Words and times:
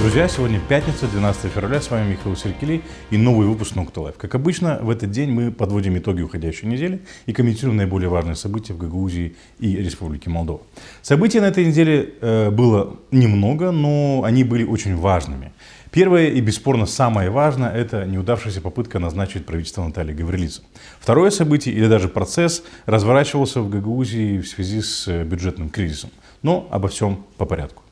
Друзья, 0.00 0.28
сегодня 0.28 0.58
пятница, 0.66 1.06
12 1.08 1.52
февраля, 1.52 1.78
с 1.78 1.90
вами 1.90 2.12
Михаил 2.12 2.34
Серкели 2.34 2.80
и 3.10 3.18
новый 3.18 3.46
выпуск 3.46 3.76
Nokta 3.76 4.00
Live. 4.00 4.16
Как 4.16 4.34
обычно, 4.34 4.78
в 4.80 4.88
этот 4.88 5.10
день 5.10 5.30
мы 5.30 5.52
подводим 5.52 5.98
итоги 5.98 6.22
уходящей 6.22 6.68
недели 6.68 7.02
и 7.26 7.34
комментируем 7.34 7.76
наиболее 7.76 8.08
важные 8.08 8.34
события 8.34 8.72
в 8.72 8.78
Гагаузии 8.78 9.36
и 9.58 9.76
Республике 9.76 10.30
Молдова. 10.30 10.62
Событий 11.02 11.38
на 11.38 11.48
этой 11.48 11.66
неделе 11.66 12.14
э, 12.22 12.48
было 12.50 12.96
немного, 13.10 13.72
но 13.72 14.22
они 14.24 14.42
были 14.42 14.64
очень 14.64 14.96
важными. 14.96 15.52
Первое 15.90 16.28
и 16.28 16.40
бесспорно 16.40 16.86
самое 16.86 17.28
важное– 17.28 17.70
это 17.74 18.06
неудавшаяся 18.06 18.62
попытка 18.62 19.00
назначить 19.00 19.44
правительство 19.44 19.84
Натальи 19.84 20.14
Гаврилицы. 20.14 20.62
Второе 20.98 21.30
событие 21.30 21.74
или 21.74 21.88
даже 21.88 22.08
процесс 22.08 22.62
разворачивался 22.86 23.60
в 23.60 23.68
Гагаузии 23.68 24.38
в 24.38 24.48
связи 24.48 24.80
с 24.80 25.06
э, 25.08 25.24
бюджетным 25.24 25.68
кризисом. 25.68 26.08
Но 26.42 26.66
обо 26.70 26.88
всем 26.88 27.26
по 27.36 27.44
порядку. 27.44 27.82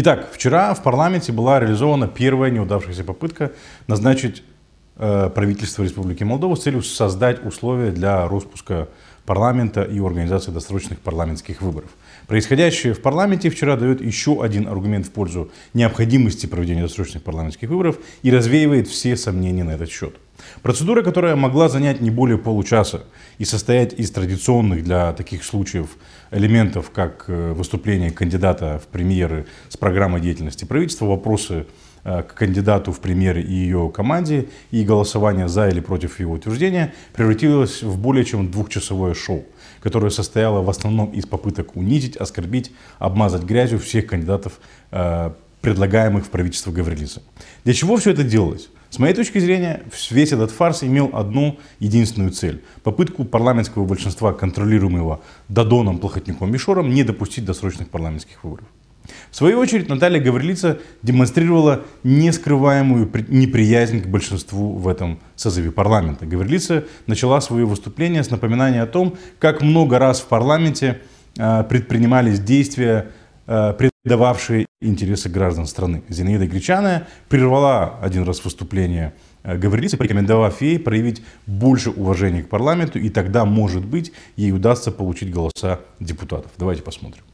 Итак, 0.00 0.28
вчера 0.30 0.74
в 0.74 0.82
парламенте 0.84 1.32
была 1.32 1.58
реализована 1.58 2.06
первая 2.06 2.52
неудавшаяся 2.52 3.02
попытка 3.02 3.50
назначить 3.88 4.44
э, 4.94 5.28
правительство 5.34 5.82
Республики 5.82 6.22
Молдова 6.22 6.54
с 6.54 6.62
целью 6.62 6.84
создать 6.84 7.44
условия 7.44 7.90
для 7.90 8.28
распуска 8.28 8.86
парламента 9.28 9.82
и 9.82 10.00
организации 10.00 10.52
досрочных 10.52 11.00
парламентских 11.00 11.60
выборов. 11.60 11.90
Происходящее 12.28 12.94
в 12.94 13.02
парламенте 13.02 13.50
вчера 13.50 13.76
дает 13.76 14.00
еще 14.00 14.42
один 14.42 14.66
аргумент 14.66 15.06
в 15.06 15.10
пользу 15.10 15.50
необходимости 15.74 16.46
проведения 16.46 16.80
досрочных 16.80 17.22
парламентских 17.22 17.68
выборов 17.68 17.98
и 18.22 18.30
развеивает 18.30 18.88
все 18.88 19.18
сомнения 19.18 19.64
на 19.64 19.72
этот 19.72 19.90
счет. 19.90 20.14
Процедура, 20.62 21.02
которая 21.02 21.36
могла 21.36 21.68
занять 21.68 22.00
не 22.00 22.10
более 22.10 22.38
получаса 22.38 23.04
и 23.36 23.44
состоять 23.44 23.92
из 23.92 24.10
традиционных 24.10 24.82
для 24.82 25.12
таких 25.12 25.44
случаев 25.44 25.98
элементов, 26.30 26.90
как 26.90 27.24
э, 27.28 27.52
выступление 27.52 28.10
кандидата 28.10 28.80
в 28.82 28.86
премьеры 28.86 29.46
с 29.68 29.76
программой 29.76 30.22
деятельности 30.22 30.64
правительства, 30.64 31.04
вопросы 31.04 31.66
к 32.08 32.34
кандидату 32.34 32.92
в 32.92 33.00
премьеры 33.00 33.42
и 33.42 33.52
ее 33.52 33.90
команде 33.94 34.48
и 34.70 34.84
голосование 34.84 35.48
за 35.48 35.68
или 35.68 35.80
против 35.80 36.20
его 36.20 36.34
утверждения 36.34 36.94
превратилось 37.14 37.82
в 37.82 37.98
более 37.98 38.24
чем 38.24 38.50
двухчасовое 38.50 39.14
шоу, 39.14 39.44
которое 39.80 40.10
состояло 40.10 40.62
в 40.62 40.70
основном 40.70 41.10
из 41.10 41.26
попыток 41.26 41.76
унизить, 41.76 42.16
оскорбить, 42.16 42.72
обмазать 42.98 43.42
грязью 43.42 43.78
всех 43.78 44.06
кандидатов, 44.06 44.58
э, 44.90 45.32
предлагаемых 45.60 46.24
в 46.24 46.30
правительство 46.30 46.70
Гаврилиса. 46.70 47.22
Для 47.64 47.74
чего 47.74 47.96
все 47.96 48.10
это 48.12 48.22
делалось? 48.22 48.70
С 48.90 48.98
моей 48.98 49.14
точки 49.14 49.38
зрения, 49.38 49.82
весь 50.10 50.32
этот 50.32 50.50
фарс 50.50 50.82
имел 50.82 51.10
одну 51.12 51.58
единственную 51.78 52.30
цель– 52.30 52.62
попытку 52.82 53.24
парламентского 53.24 53.84
большинства, 53.84 54.32
контролируемого 54.32 55.20
Дадоном, 55.48 55.98
Плохотником 55.98 56.54
и 56.54 56.58
Шором, 56.58 56.88
не 56.88 57.04
допустить 57.04 57.44
досрочных 57.44 57.90
парламентских 57.90 58.42
выборов. 58.44 58.66
В 59.30 59.36
свою 59.36 59.58
очередь, 59.58 59.88
Наталья 59.88 60.20
Гаврилица 60.20 60.78
демонстрировала 61.02 61.82
нескрываемую 62.02 63.10
неприязнь 63.28 64.00
к 64.00 64.06
большинству 64.06 64.72
в 64.72 64.88
этом 64.88 65.20
созыве 65.36 65.70
парламента. 65.70 66.26
Гаврилица 66.26 66.84
начала 67.06 67.40
свое 67.40 67.66
выступление 67.66 68.24
с 68.24 68.30
напоминания 68.30 68.82
о 68.82 68.86
том, 68.86 69.16
как 69.38 69.62
много 69.62 69.98
раз 69.98 70.20
в 70.20 70.26
парламенте 70.26 71.00
а, 71.38 71.62
предпринимались 71.62 72.40
действия, 72.40 73.10
а, 73.46 73.74
предававшие 73.74 74.66
интересы 74.80 75.28
граждан 75.28 75.66
страны. 75.66 76.02
Зинаида 76.08 76.46
Гречаная 76.46 77.08
прервала 77.28 77.98
один 78.00 78.22
раз 78.22 78.44
выступление 78.44 79.12
э, 79.42 79.56
Гаврилицы, 79.56 79.96
порекомендовав 79.96 80.60
ей 80.62 80.78
проявить 80.78 81.22
больше 81.46 81.90
уважения 81.90 82.44
к 82.44 82.48
парламенту, 82.48 82.98
и 82.98 83.08
тогда, 83.08 83.44
может 83.44 83.84
быть, 83.84 84.12
ей 84.36 84.52
удастся 84.52 84.92
получить 84.92 85.32
голоса 85.32 85.80
депутатов. 85.98 86.52
Давайте 86.58 86.82
посмотрим. 86.82 87.24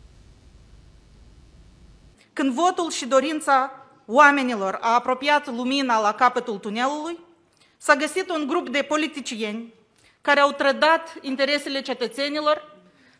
Când 2.34 2.52
votul 2.52 2.90
și 2.90 3.06
dorința 3.06 3.72
oamenilor 4.06 4.78
a 4.80 4.94
apropiat 4.94 5.46
lumina 5.46 6.00
la 6.00 6.14
capătul 6.14 6.58
tunelului, 6.58 7.18
s-a 7.76 7.94
găsit 7.94 8.30
un 8.30 8.46
grup 8.46 8.68
de 8.68 8.82
politicieni 8.82 9.74
care 10.20 10.40
au 10.40 10.52
trădat 10.52 11.18
interesele 11.20 11.80
cetățenilor 11.80 12.72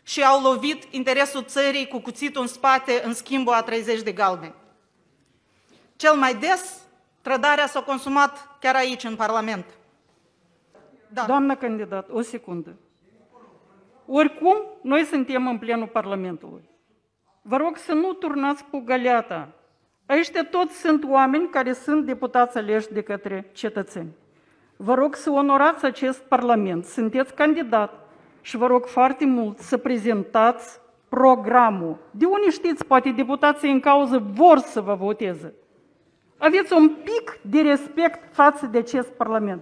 și 0.03 0.23
au 0.23 0.41
lovit 0.41 0.83
interesul 0.89 1.43
țării 1.43 1.87
cu 1.87 1.99
cuțitul 1.99 2.41
în 2.41 2.47
spate 2.47 3.01
în 3.05 3.13
schimbul 3.13 3.53
a 3.53 3.61
30 3.61 4.01
de 4.01 4.11
galbeni. 4.11 4.53
Cel 5.95 6.13
mai 6.13 6.35
des, 6.35 6.81
trădarea 7.21 7.67
s-a 7.67 7.81
consumat 7.81 8.57
chiar 8.59 8.75
aici, 8.75 9.03
în 9.03 9.15
Parlament. 9.15 9.65
Da. 11.07 11.23
Doamna 11.23 11.55
candidat, 11.55 12.09
o 12.09 12.21
secundă. 12.21 12.75
Oricum, 14.07 14.55
noi 14.81 15.03
suntem 15.03 15.47
în 15.47 15.57
plenul 15.57 15.87
Parlamentului. 15.87 16.69
Vă 17.47 17.57
rog 17.57 17.77
să 17.77 17.93
nu 17.93 18.13
turnați 18.13 18.63
cu 18.71 18.79
găleata. 18.85 19.49
Ăștia 20.19 20.43
toți 20.43 20.79
sunt 20.79 21.03
oameni 21.03 21.49
care 21.51 21.73
sunt 21.73 22.05
deputați 22.05 22.57
aleși 22.57 22.87
de 22.91 23.01
către 23.01 23.49
cetățeni. 23.53 24.09
Vă 24.75 24.93
rog 24.93 25.15
să 25.15 25.29
onorați 25.29 25.85
acest 25.85 26.19
Parlament. 26.19 26.85
Sunteți 26.85 27.33
candidat 27.33 27.93
și 28.41 28.57
vă 28.57 28.67
rog 28.67 28.85
foarte 28.85 29.25
mult 29.25 29.57
să 29.57 29.77
prezentați 29.77 30.79
programul. 31.09 31.97
De 32.11 32.25
unde 32.25 32.49
știți, 32.51 32.85
poate 32.85 33.09
deputații 33.09 33.71
în 33.71 33.79
cauză 33.79 34.23
vor 34.33 34.57
să 34.57 34.81
vă 34.81 34.95
voteze. 34.95 35.53
Aveți 36.37 36.73
un 36.73 36.89
pic 37.03 37.39
de 37.41 37.61
respect 37.61 38.33
față 38.33 38.65
de 38.65 38.77
acest 38.77 39.07
Parlament. 39.07 39.61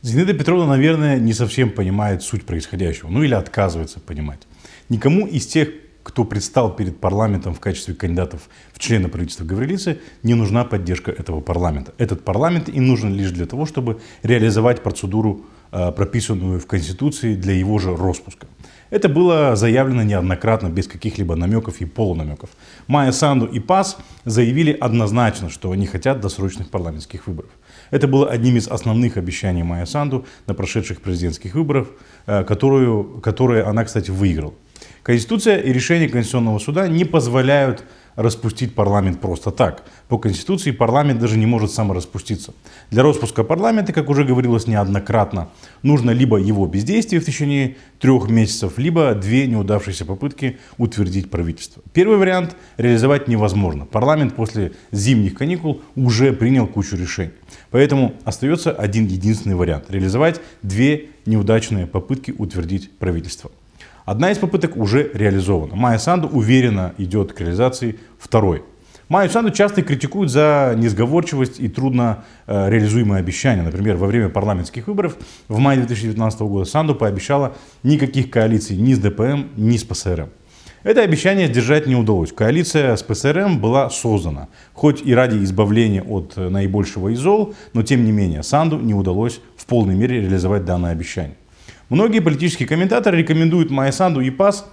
Зинаида 0.00 0.34
Петровна, 0.34 0.66
наверное, 0.66 1.18
не 1.18 1.32
совсем 1.32 1.68
понимает 1.70 2.22
суть 2.22 2.44
происходящего, 2.44 3.08
ну 3.08 3.24
или 3.24 3.34
отказывается 3.34 3.98
понимать. 4.10 4.42
Никому 4.88 5.26
из 5.26 5.46
тех, 5.46 5.70
кто 6.02 6.24
предстал 6.24 6.74
перед 6.74 7.00
парламентом 7.00 7.54
в 7.54 7.60
качестве 7.60 7.94
кандидатов 7.94 8.48
в 8.72 8.78
члены 8.78 9.08
правительства 9.08 9.44
Гаврилицы, 9.44 9.98
не 10.22 10.34
нужна 10.34 10.64
поддержка 10.64 11.10
этого 11.10 11.40
парламента. 11.40 11.94
Этот 11.98 12.24
парламент 12.24 12.68
им 12.68 12.86
нужен 12.86 13.12
лишь 13.14 13.32
для 13.32 13.46
того, 13.46 13.66
чтобы 13.66 14.00
реализовать 14.22 14.82
процедуру 14.82 15.44
Э, 15.72 15.90
прописанную 15.90 16.60
в 16.60 16.66
Конституции 16.66 17.34
для 17.34 17.52
его 17.52 17.78
же 17.78 17.96
распуска. 17.96 18.46
Это 18.90 19.08
было 19.08 19.56
заявлено 19.56 20.04
неоднократно, 20.04 20.68
без 20.68 20.86
каких-либо 20.86 21.34
намеков 21.34 21.80
и 21.80 21.84
полунамеков. 21.84 22.50
Майя 22.86 23.10
Санду 23.10 23.46
и 23.46 23.58
ПАС 23.58 23.98
заявили 24.24 24.72
однозначно, 24.72 25.50
что 25.50 25.72
они 25.72 25.86
хотят 25.86 26.20
досрочных 26.20 26.70
парламентских 26.70 27.26
выборов. 27.26 27.50
Это 27.90 28.06
было 28.06 28.30
одним 28.30 28.56
из 28.56 28.68
основных 28.68 29.16
обещаний 29.16 29.64
Майя 29.64 29.86
Санду 29.86 30.24
на 30.46 30.54
прошедших 30.54 31.00
президентских 31.00 31.54
выборах, 31.54 31.88
э, 32.26 32.44
которую, 32.44 33.20
которые 33.20 33.64
она, 33.64 33.84
кстати, 33.84 34.12
выиграла. 34.12 34.54
Конституция 35.06 35.58
и 35.58 35.72
решение 35.72 36.08
Конституционного 36.08 36.58
суда 36.58 36.88
не 36.88 37.04
позволяют 37.04 37.84
распустить 38.16 38.74
парламент 38.74 39.20
просто 39.20 39.52
так. 39.52 39.84
По 40.08 40.18
Конституции 40.18 40.72
парламент 40.72 41.20
даже 41.20 41.38
не 41.38 41.46
может 41.46 41.70
самораспуститься. 41.70 42.54
Для 42.90 43.04
распуска 43.04 43.44
парламента, 43.44 43.92
как 43.92 44.10
уже 44.10 44.24
говорилось 44.24 44.66
неоднократно, 44.66 45.48
нужно 45.84 46.10
либо 46.10 46.38
его 46.38 46.66
бездействие 46.66 47.20
в 47.20 47.24
течение 47.24 47.76
трех 48.00 48.28
месяцев, 48.28 48.78
либо 48.78 49.14
две 49.14 49.46
неудавшиеся 49.46 50.06
попытки 50.06 50.58
утвердить 50.76 51.30
правительство. 51.30 51.84
Первый 51.92 52.16
вариант 52.16 52.56
реализовать 52.76 53.28
невозможно. 53.28 53.86
Парламент 53.86 54.34
после 54.34 54.72
зимних 54.90 55.34
каникул 55.34 55.82
уже 55.94 56.32
принял 56.32 56.66
кучу 56.66 56.96
решений. 56.96 57.30
Поэтому 57.70 58.14
остается 58.24 58.72
один 58.72 59.06
единственный 59.06 59.54
вариант. 59.54 59.84
Реализовать 59.88 60.40
две 60.62 61.10
неудачные 61.26 61.86
попытки 61.86 62.34
утвердить 62.36 62.90
правительство. 62.98 63.52
Одна 64.06 64.30
из 64.30 64.38
попыток 64.38 64.76
уже 64.76 65.10
реализована. 65.14 65.74
Майя 65.74 65.98
Санду 65.98 66.28
уверенно 66.28 66.94
идет 66.96 67.32
к 67.32 67.40
реализации 67.40 67.98
второй. 68.20 68.62
Майю 69.08 69.28
Санду 69.28 69.50
часто 69.50 69.82
критикуют 69.82 70.30
за 70.30 70.74
несговорчивость 70.78 71.58
и 71.58 71.66
трудно 71.66 72.22
э, 72.46 72.70
реализуемые 72.70 73.18
обещания. 73.18 73.62
Например, 73.62 73.96
во 73.96 74.06
время 74.06 74.28
парламентских 74.28 74.86
выборов 74.86 75.16
в 75.48 75.58
мае 75.58 75.78
2019 75.80 76.40
года 76.42 76.64
Санду 76.70 76.94
пообещала 76.94 77.56
никаких 77.82 78.30
коалиций 78.30 78.76
ни 78.76 78.94
с 78.94 79.00
ДПМ, 79.00 79.46
ни 79.56 79.76
с 79.76 79.82
ПСРМ. 79.82 80.28
Это 80.84 81.02
обещание 81.02 81.48
сдержать 81.48 81.88
не 81.88 81.96
удалось. 81.96 82.30
Коалиция 82.30 82.94
с 82.94 83.02
ПСРМ 83.02 83.58
была 83.58 83.90
создана, 83.90 84.46
хоть 84.72 85.02
и 85.04 85.12
ради 85.16 85.42
избавления 85.42 86.02
от 86.04 86.36
наибольшего 86.36 87.12
изол, 87.12 87.56
но 87.72 87.82
тем 87.82 88.04
не 88.04 88.12
менее 88.12 88.44
Санду 88.44 88.78
не 88.78 88.94
удалось 88.94 89.40
в 89.56 89.66
полной 89.66 89.96
мере 89.96 90.20
реализовать 90.20 90.64
данное 90.64 90.92
обещание. 90.92 91.34
Многие 91.88 92.18
политические 92.18 92.66
комментаторы 92.66 93.18
рекомендуют 93.18 93.70
Майсанду 93.70 94.20
и 94.20 94.30
ПАС 94.30 94.66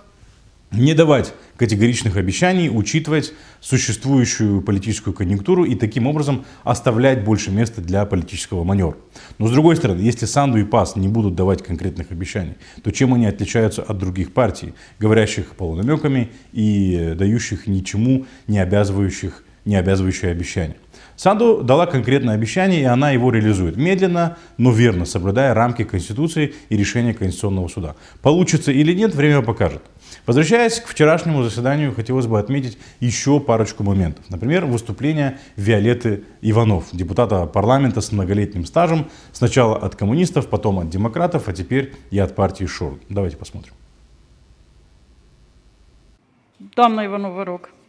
не 0.71 0.95
давать 0.95 1.35
категоричных 1.57 2.17
обещаний, 2.17 2.69
учитывать 2.69 3.33
существующую 3.61 4.63
политическую 4.63 5.13
конъюнктуру 5.13 5.63
и 5.63 5.75
таким 5.75 6.07
образом 6.07 6.43
оставлять 6.63 7.23
больше 7.23 7.51
места 7.51 7.81
для 7.81 8.05
политического 8.05 8.63
маневра. 8.63 8.97
Но 9.37 9.47
с 9.47 9.51
другой 9.51 9.75
стороны, 9.75 9.99
если 9.99 10.25
Санду 10.25 10.57
и 10.57 10.63
ПАС 10.63 10.95
не 10.95 11.07
будут 11.07 11.35
давать 11.35 11.61
конкретных 11.61 12.09
обещаний, 12.09 12.55
то 12.81 12.89
чем 12.89 13.13
они 13.13 13.27
отличаются 13.27 13.83
от 13.83 13.99
других 13.99 14.33
партий, 14.33 14.73
говорящих 14.97 15.55
полунамеками 15.55 16.31
и 16.51 17.13
дающих 17.15 17.67
ничему 17.67 18.25
не 18.47 18.57
обязывающих, 18.57 19.42
не 19.65 19.75
обязывающие 19.75 20.31
обещания? 20.31 20.75
Санду 21.15 21.61
дала 21.63 21.85
конкретное 21.85 22.35
обещание, 22.35 22.81
и 22.81 22.85
она 22.85 23.11
его 23.11 23.31
реализует. 23.31 23.77
Медленно, 23.77 24.37
но 24.57 24.71
верно, 24.71 25.05
соблюдая 25.05 25.53
рамки 25.53 25.83
Конституции 25.83 26.55
и 26.69 26.77
решения 26.77 27.13
Конституционного 27.13 27.67
суда. 27.67 27.95
Получится 28.21 28.71
или 28.71 28.93
нет, 28.93 29.13
время 29.13 29.41
покажет. 29.41 29.81
Возвращаясь 30.25 30.79
к 30.79 30.87
вчерашнему 30.87 31.43
заседанию, 31.43 31.93
хотелось 31.93 32.27
бы 32.27 32.39
отметить 32.39 32.77
еще 32.99 33.39
парочку 33.39 33.83
моментов. 33.83 34.25
Например, 34.29 34.65
выступление 34.65 35.37
Виолетты 35.55 36.23
Иванов, 36.41 36.85
депутата 36.93 37.45
парламента 37.45 38.01
с 38.01 38.11
многолетним 38.11 38.65
стажем. 38.65 39.07
Сначала 39.33 39.77
от 39.77 39.95
коммунистов, 39.95 40.47
потом 40.47 40.79
от 40.79 40.89
демократов, 40.89 41.47
а 41.47 41.53
теперь 41.53 41.93
и 42.09 42.19
от 42.19 42.35
партии 42.35 42.65
ШОР. 42.65 42.99
Давайте 43.09 43.37
посмотрим. 43.37 43.73
Ivanov, 46.75 47.33
vă 47.33 47.43
rog. 47.43 47.82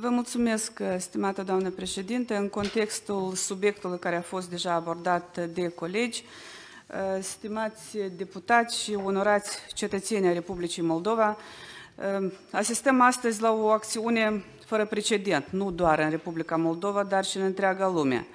Vă 0.00 0.08
mulțumesc, 0.08 0.80
stimată 0.98 1.42
doamnă 1.42 1.70
președinte. 1.70 2.34
În 2.34 2.48
contextul 2.48 3.32
subiectului 3.34 3.98
care 3.98 4.16
a 4.16 4.20
fost 4.20 4.50
deja 4.50 4.72
abordat 4.72 5.46
de 5.46 5.68
colegi, 5.68 6.24
stimați 7.20 7.98
deputați 8.16 8.82
și 8.82 8.98
onorați 9.04 9.58
cetățenii 9.74 10.32
Republicii 10.32 10.82
Moldova, 10.82 11.36
asistăm 12.50 13.00
astăzi 13.00 13.40
la 13.40 13.52
o 13.52 13.68
acțiune 13.68 14.44
fără 14.66 14.84
precedent, 14.86 15.46
nu 15.50 15.70
doar 15.70 15.98
în 15.98 16.10
Republica 16.10 16.56
Moldova, 16.56 17.02
dar 17.02 17.24
și 17.24 17.36
în 17.36 17.42
întreaga 17.42 17.88
lume. 17.88 18.26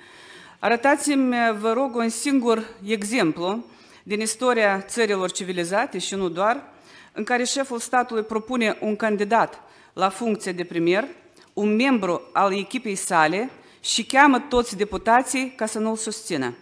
Arătați-mi, 0.60 1.36
vă 1.60 1.74
rog, 1.74 1.96
un 1.96 2.10
singur 2.10 2.66
exemplu 2.86 3.66
din 4.04 4.20
istoria 4.20 4.82
țărilor 4.82 5.32
civilizate 5.32 5.98
și 5.98 6.16
nu 6.16 6.30
doar, 6.30 6.64
în 7.14 7.24
care 7.24 7.44
șeful 7.44 7.80
statului 7.80 8.24
propune 8.24 8.78
un 8.82 8.96
candidat 8.96 9.62
la 9.94 10.10
funcție 10.10 10.52
de 10.52 10.64
premier, 10.64 11.08
un 11.54 11.76
membru 11.76 12.22
al 12.34 12.54
echipei 12.54 12.96
sale 12.96 13.50
și 13.82 14.04
cheamă 14.04 14.40
toți 14.40 14.78
deputații 14.78 15.54
ca 15.56 15.66
să 15.66 15.80
nu-l 15.80 15.96
susțină. 15.96 16.56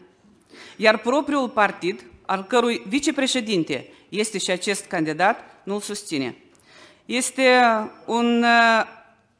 Iar 0.76 0.98
propriul 0.98 1.50
partid, 1.50 2.04
al 2.26 2.44
cărui 2.44 2.84
vicepreședinte 2.88 3.90
este 4.10 4.38
și 4.38 4.52
acest 4.52 4.86
candidat, 4.86 5.62
nu-l 5.64 5.80
susține. 5.80 6.36
Este 7.06 7.50
un 8.06 8.46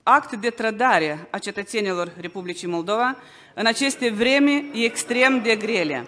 act 0.04 0.36
de 0.36 0.50
trădare 0.50 1.28
a 1.30 1.38
cetățenilor 1.38 2.12
Republicii 2.20 2.68
Moldova 2.68 3.18
în 3.54 3.66
aceste 3.66 4.10
vreme 4.10 4.66
extrem 4.74 5.42
de 5.42 5.56
grele. 5.56 6.08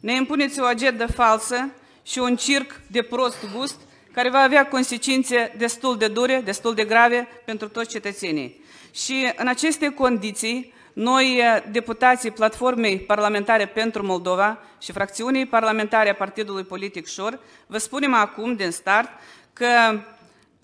Ne 0.00 0.14
impuneți 0.14 0.60
o 0.60 0.64
agendă 0.64 1.06
falsă 1.06 1.70
și 2.02 2.18
un 2.18 2.36
circ 2.36 2.80
de 2.86 3.02
prost 3.02 3.38
gust 3.56 3.80
care 4.12 4.30
va 4.30 4.38
avea 4.38 4.66
consecințe 4.66 5.54
destul 5.56 5.98
de 5.98 6.08
dure, 6.08 6.40
destul 6.44 6.74
de 6.74 6.84
grave 6.84 7.28
pentru 7.44 7.68
toți 7.68 7.88
cetățenii. 7.88 8.60
Și 8.92 9.32
în 9.36 9.46
aceste 9.46 9.88
condiții, 9.88 10.72
noi, 10.92 11.42
deputații 11.70 12.30
Platformei 12.30 12.98
Parlamentare 12.98 13.66
pentru 13.66 14.04
Moldova 14.06 14.58
și 14.80 14.92
fracțiunii 14.92 15.46
parlamentare 15.46 16.10
a 16.10 16.14
Partidului 16.14 16.64
Politic 16.64 17.06
Șor, 17.06 17.38
vă 17.66 17.78
spunem 17.78 18.14
acum, 18.14 18.54
din 18.54 18.70
start, 18.70 19.08
că 19.52 20.00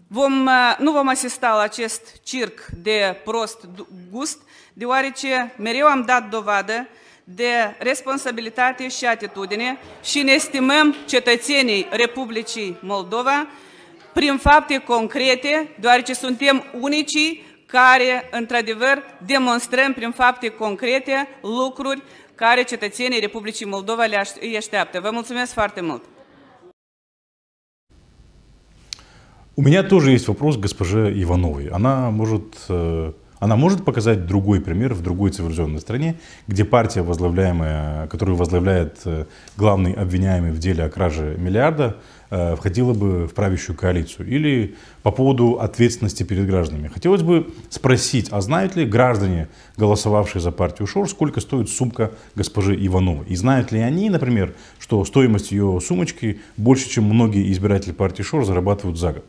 vom, 0.08 0.48
nu 0.78 0.92
vom 0.92 1.08
asista 1.08 1.54
la 1.54 1.60
acest 1.60 2.22
circ 2.22 2.66
de 2.82 3.20
prost 3.24 3.68
gust, 4.10 4.40
deoarece 4.72 5.54
mereu 5.58 5.86
am 5.86 6.02
dat 6.02 6.28
dovadă 6.28 6.88
de 7.24 7.76
responsabilitate 7.78 8.88
și 8.88 9.06
atitudine 9.06 9.78
și 10.04 10.22
ne 10.22 10.32
estimăm 10.32 10.94
cetățenii 11.06 11.86
Republicii 11.90 12.78
Moldova 12.80 13.46
prin 14.12 14.36
fapte 14.36 14.78
concrete, 14.78 15.68
deoarece 15.80 16.14
suntem 16.14 16.64
unicii 16.80 17.45
care, 17.66 18.28
într-adevăr, 18.30 19.02
demonstrăm 19.26 19.92
prin 19.92 20.10
fapte 20.10 20.48
concrete 20.48 21.28
lucruri 21.42 22.02
care 22.34 22.62
cetățenii 22.62 23.20
Republicii 23.20 23.66
Moldova 23.66 24.04
le 24.04 24.16
așteaptă. 24.56 25.00
Vă 25.00 25.10
mulțumesc 25.12 25.52
foarte 25.52 25.80
mult! 25.80 26.02
У 29.58 29.62
меня 29.62 29.82
тоже 29.82 30.10
есть 30.10 30.26
вопрос 30.26 30.56
к 30.56 30.60
госпоже 30.60 31.14
Ивановой. 31.22 31.70
Она 31.72 32.10
может 32.10 32.56
э, 32.68 33.12
Она 33.38 33.56
может 33.56 33.84
показать 33.84 34.26
другой 34.26 34.60
пример 34.60 34.94
в 34.94 35.02
другой 35.02 35.30
цивилизованной 35.30 35.80
стране, 35.80 36.18
где 36.46 36.64
партия, 36.64 37.02
возглавляемая, 37.02 38.06
которую 38.08 38.36
возглавляет 38.36 38.98
э, 39.04 39.26
главный 39.56 39.92
обвиняемый 39.92 40.52
в 40.52 40.58
деле 40.58 40.84
о 40.84 40.88
краже 40.88 41.36
миллиарда, 41.38 41.96
входила 42.28 42.92
бы 42.92 43.26
в 43.26 43.34
правящую 43.34 43.76
коалицию. 43.76 44.28
Или 44.28 44.74
по 45.02 45.10
поводу 45.10 45.60
ответственности 45.60 46.22
перед 46.24 46.46
гражданами. 46.46 46.88
Хотелось 46.88 47.22
бы 47.22 47.52
спросить, 47.70 48.28
а 48.30 48.40
знают 48.40 48.74
ли 48.74 48.84
граждане, 48.84 49.48
голосовавшие 49.76 50.42
за 50.42 50.50
партию 50.50 50.86
ШОР, 50.86 51.08
сколько 51.08 51.40
стоит 51.40 51.70
сумка 51.70 52.12
госпожи 52.34 52.74
Ивановой? 52.86 53.26
И 53.26 53.36
знают 53.36 53.70
ли 53.72 53.80
они, 53.80 54.10
например, 54.10 54.54
что 54.78 55.04
стоимость 55.04 55.52
ее 55.52 55.80
сумочки 55.80 56.40
больше, 56.56 56.88
чем 56.88 57.04
многие 57.04 57.52
избиратели 57.52 57.92
партии 57.92 58.22
ШОР 58.22 58.44
зарабатывают 58.44 58.98
за 58.98 59.12
год? 59.12 59.24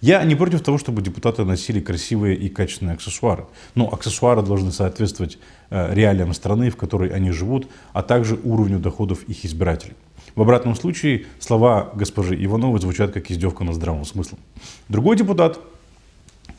Я 0.00 0.22
не 0.24 0.34
против 0.34 0.60
того, 0.60 0.78
чтобы 0.78 1.02
депутаты 1.02 1.44
носили 1.44 1.80
красивые 1.80 2.36
и 2.36 2.48
качественные 2.48 2.94
аксессуары. 2.94 3.46
Но 3.74 3.92
аксессуары 3.92 4.42
должны 4.42 4.70
соответствовать 4.70 5.38
э, 5.70 5.94
реалиям 5.94 6.32
страны, 6.34 6.70
в 6.70 6.76
которой 6.76 7.10
они 7.10 7.30
живут, 7.30 7.68
а 7.92 8.02
также 8.02 8.38
уровню 8.44 8.78
доходов 8.78 9.22
их 9.24 9.44
избирателей. 9.44 9.94
В 10.36 10.42
обратном 10.42 10.74
случае 10.74 11.24
слова 11.40 11.90
госпожи 11.94 12.36
Ивановой 12.44 12.78
звучат 12.78 13.10
как 13.10 13.30
издевка 13.30 13.64
над 13.64 13.74
здравым 13.74 14.04
смыслом. 14.04 14.38
Другой 14.86 15.16
депутат, 15.16 15.58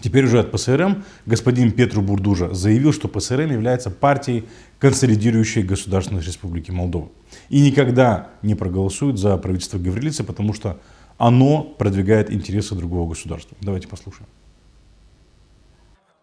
теперь 0.02 0.26
уже 0.26 0.40
от 0.40 0.52
ПСРМ, 0.52 1.04
господин 1.28 1.72
Петру 1.72 2.02
Бурдужа, 2.02 2.56
заявил, 2.56 2.92
что 2.92 3.08
ПСРМ 3.08 3.52
является 3.52 3.92
партией, 3.92 4.46
консолидирующей 4.80 5.62
государственность 5.62 6.26
Республики 6.26 6.72
Молдова. 6.72 7.10
И 7.50 7.62
никогда 7.62 8.32
не 8.42 8.56
проголосует 8.56 9.20
за 9.20 9.38
правительство 9.38 9.78
Гаврилицы, 9.78 10.24
потому 10.24 10.54
что 10.54 10.80
оно 11.20 11.62
продвигает 11.62 12.32
интересы 12.32 12.74
другого 12.74 13.08
государства. 13.08 13.56
Давайте 13.62 13.88
послушаем. 13.88 14.28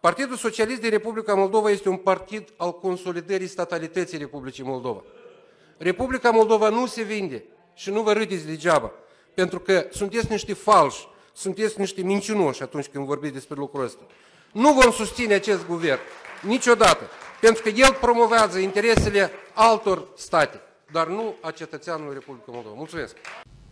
Partidul 0.01 0.37
Socialist 0.37 0.83
din 0.83 0.91
Republica 0.91 1.35
Moldova 1.35 1.71
este 1.71 1.89
un 1.89 1.97
partid 1.97 2.53
al 2.57 2.73
consolidării 2.73 3.47
statalității 3.47 4.19
Republicii. 4.19 4.65
Republica 5.77 6.31
Moldova 6.31 6.69
nu 6.69 6.87
se 6.87 7.03
vinde 7.03 7.45
și 7.75 7.91
nu 7.91 8.03
vă 8.03 8.13
râdeți 8.13 8.47
degeaba, 8.47 8.93
pentru 9.35 9.61
că 9.61 9.87
sunteți 9.91 10.31
niște 10.31 10.53
falși, 10.55 11.09
sunteți 11.33 11.81
niște 11.81 12.03
mincinoși 12.03 12.63
atunci 12.63 12.87
când 12.87 13.07
vorbiți 13.07 13.33
despre 13.33 13.55
lucrul 13.59 13.85
ăsta. 13.85 14.03
Nu 14.53 14.73
vom 14.73 14.93
susține 14.93 15.35
acest 15.35 15.67
guvern 15.67 16.01
niciodată, 16.43 17.11
pentru 17.41 17.63
că 17.63 17.69
el 17.69 17.93
promovează 17.93 18.59
interesele 18.59 19.31
altor 19.53 20.07
state, 20.17 20.61
dar 20.93 21.07
nu 21.07 21.35
a 21.41 21.51
cetățeanului 21.51 22.15
Republicii 22.15 22.53
Moldova. 22.53 22.75
Mulțumesc! 22.77 23.17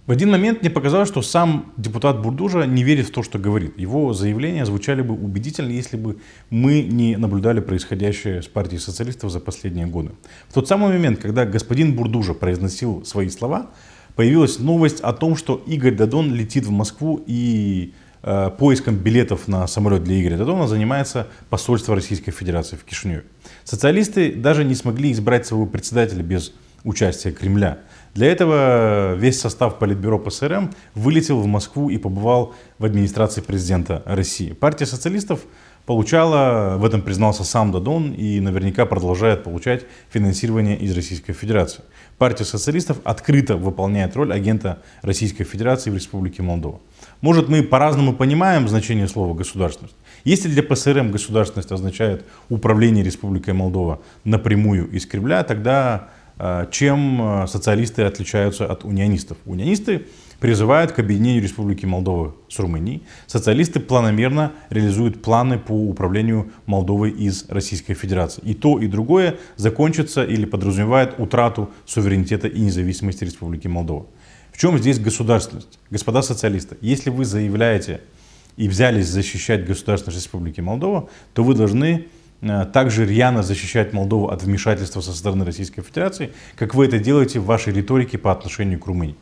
В 0.05 0.11
один 0.11 0.33
момент 0.33 0.63
мне 0.63 0.71
показалось, 0.71 1.09
что 1.09 1.23
сам 1.23 1.73
депутат 1.77 2.21
Бурдужа 2.21 2.65
не 2.65 2.83
верит 2.83 3.07
в 3.07 3.13
то, 3.13 3.23
что 3.23 3.39
говорит. 3.39 3.79
Его 3.79 4.13
заявления 4.13 4.67
звучали 4.67 5.01
бы 5.01 5.15
убедительно, 5.15 5.71
если 5.71 5.97
бы 5.97 6.19
мы 6.51 6.83
не 6.83 7.17
наблюдали 7.17 7.61
происходящее 7.61 8.43
с 8.43 8.49
партией 8.49 8.81
социалистов 8.81 9.31
за 9.31 9.39
последние 9.39 9.87
годы. 9.87 10.11
В 10.49 10.55
тот 10.55 10.67
самый 10.67 10.93
момент, 10.93 11.21
когда 11.21 11.45
господин 11.45 11.95
Бурдужа 11.95 12.35
произносил 12.35 13.05
свои 13.05 13.29
слова, 13.29 13.71
появилась 14.17 14.59
новость 14.59 14.99
о 15.01 15.13
том, 15.13 15.37
что 15.37 15.63
Игорь 15.67 15.95
Дадон 15.95 16.35
летит 16.35 16.67
в 16.67 16.73
Москву 16.73 17.23
и 17.25 17.95
э, 18.25 18.51
поиском 18.59 18.97
билетов 18.97 19.47
на 19.47 19.69
самолет 19.69 20.03
для 20.03 20.21
Игоря 20.21 20.37
Дадона 20.37 20.67
занимается 20.67 21.29
посольство 21.49 21.95
Российской 21.95 22.33
Федерации 22.33 22.75
в 22.75 22.83
Кишиневе. 22.83 23.23
Социалисты 23.63 24.35
даже 24.35 24.65
не 24.65 24.75
смогли 24.75 25.13
избрать 25.13 25.47
своего 25.47 25.67
председателя 25.67 26.25
без 26.25 26.53
участия 26.83 27.31
Кремля. 27.31 27.79
Для 28.15 28.27
этого 28.27 29.15
весь 29.15 29.41
состав 29.41 29.79
Политбюро 29.79 30.19
ПСРМ 30.19 30.71
вылетел 30.95 31.41
в 31.41 31.47
Москву 31.47 31.89
и 31.89 31.97
побывал 31.97 32.55
в 32.79 32.85
администрации 32.85 33.41
президента 33.41 34.03
России. 34.05 34.53
Партия 34.53 34.85
социалистов 34.85 35.41
получала, 35.87 36.77
в 36.77 36.85
этом 36.85 37.01
признался 37.01 37.43
сам 37.43 37.73
Дадон, 37.73 38.13
и 38.13 38.39
наверняка 38.41 38.85
продолжает 38.85 39.45
получать 39.45 39.85
финансирование 40.11 40.77
из 40.79 40.95
Российской 40.95 41.33
Федерации. 41.33 41.83
Партия 42.19 42.45
социалистов 42.45 42.99
открыто 43.03 43.57
выполняет 43.57 44.15
роль 44.15 44.33
агента 44.33 44.83
Российской 45.01 45.45
Федерации 45.45 45.91
в 45.91 45.95
Республике 45.95 46.43
Молдова. 46.43 46.81
Может, 47.23 47.49
мы 47.49 47.63
по-разному 47.63 48.13
понимаем 48.13 48.69
значение 48.69 49.09
слова 49.09 49.35
«государственность». 49.35 49.97
Если 50.25 50.49
для 50.49 50.63
ПСРМ 50.63 51.11
государственность 51.11 51.73
означает 51.73 52.25
управление 52.49 53.03
Республикой 53.03 53.55
Молдова 53.55 54.01
напрямую 54.25 54.89
из 54.91 55.07
Кремля, 55.07 55.43
тогда 55.43 56.11
чем 56.71 57.43
э, 57.43 57.47
социалисты 57.47 58.03
отличаются 58.03 58.67
от 58.67 58.85
унионистов. 58.85 59.39
Унионисты 59.45 60.07
призывают 60.41 60.91
к 60.91 60.99
объединению 60.99 61.41
Республики 61.41 61.87
Молдова 61.87 62.35
с 62.49 62.59
Румынией. 62.59 63.05
Социалисты 63.29 63.79
планомерно 63.79 64.53
реализуют 64.71 65.23
планы 65.23 65.59
по 65.59 65.73
управлению 65.73 66.51
Молдовой 66.67 67.11
из 67.11 67.49
Российской 67.49 67.95
Федерации. 67.95 68.43
И 68.45 68.55
то, 68.55 68.81
и 68.81 68.89
другое 68.89 69.37
закончится 69.57 70.25
или 70.25 70.45
подразумевает 70.45 71.21
утрату 71.21 71.71
суверенитета 71.87 72.49
и 72.49 72.61
независимости 72.61 73.23
Республики 73.23 73.69
Молдова. 73.69 74.07
В 74.53 74.59
чем 74.59 74.77
здесь 74.79 74.99
государственность? 74.99 75.79
Господа 75.91 76.23
социалисты, 76.23 76.77
если 76.81 77.11
вы 77.11 77.25
заявляете 77.25 78.01
и 78.57 78.67
взялись 78.69 79.07
защищать 79.07 79.65
государственность 79.65 80.25
Республики 80.25 80.61
Молдова, 80.61 81.09
то 81.35 81.45
вы 81.45 81.55
должны 81.55 81.87
э, 81.95 82.22
также 82.73 83.07
рьяно 83.07 83.43
защищать 83.43 83.93
Молдову 83.93 84.29
от 84.29 84.43
вмешательства 84.43 85.01
со 85.01 85.13
стороны 85.13 85.45
Российской 85.45 85.83
Федерации, 85.83 86.33
как 86.57 86.75
вы 86.75 86.87
это 86.87 86.99
делаете 86.99 87.39
в 87.39 87.45
вашей 87.45 87.73
риторике 87.73 88.19
по 88.19 88.33
отношению 88.33 88.79
к 88.81 88.87
Румынии. 88.87 89.17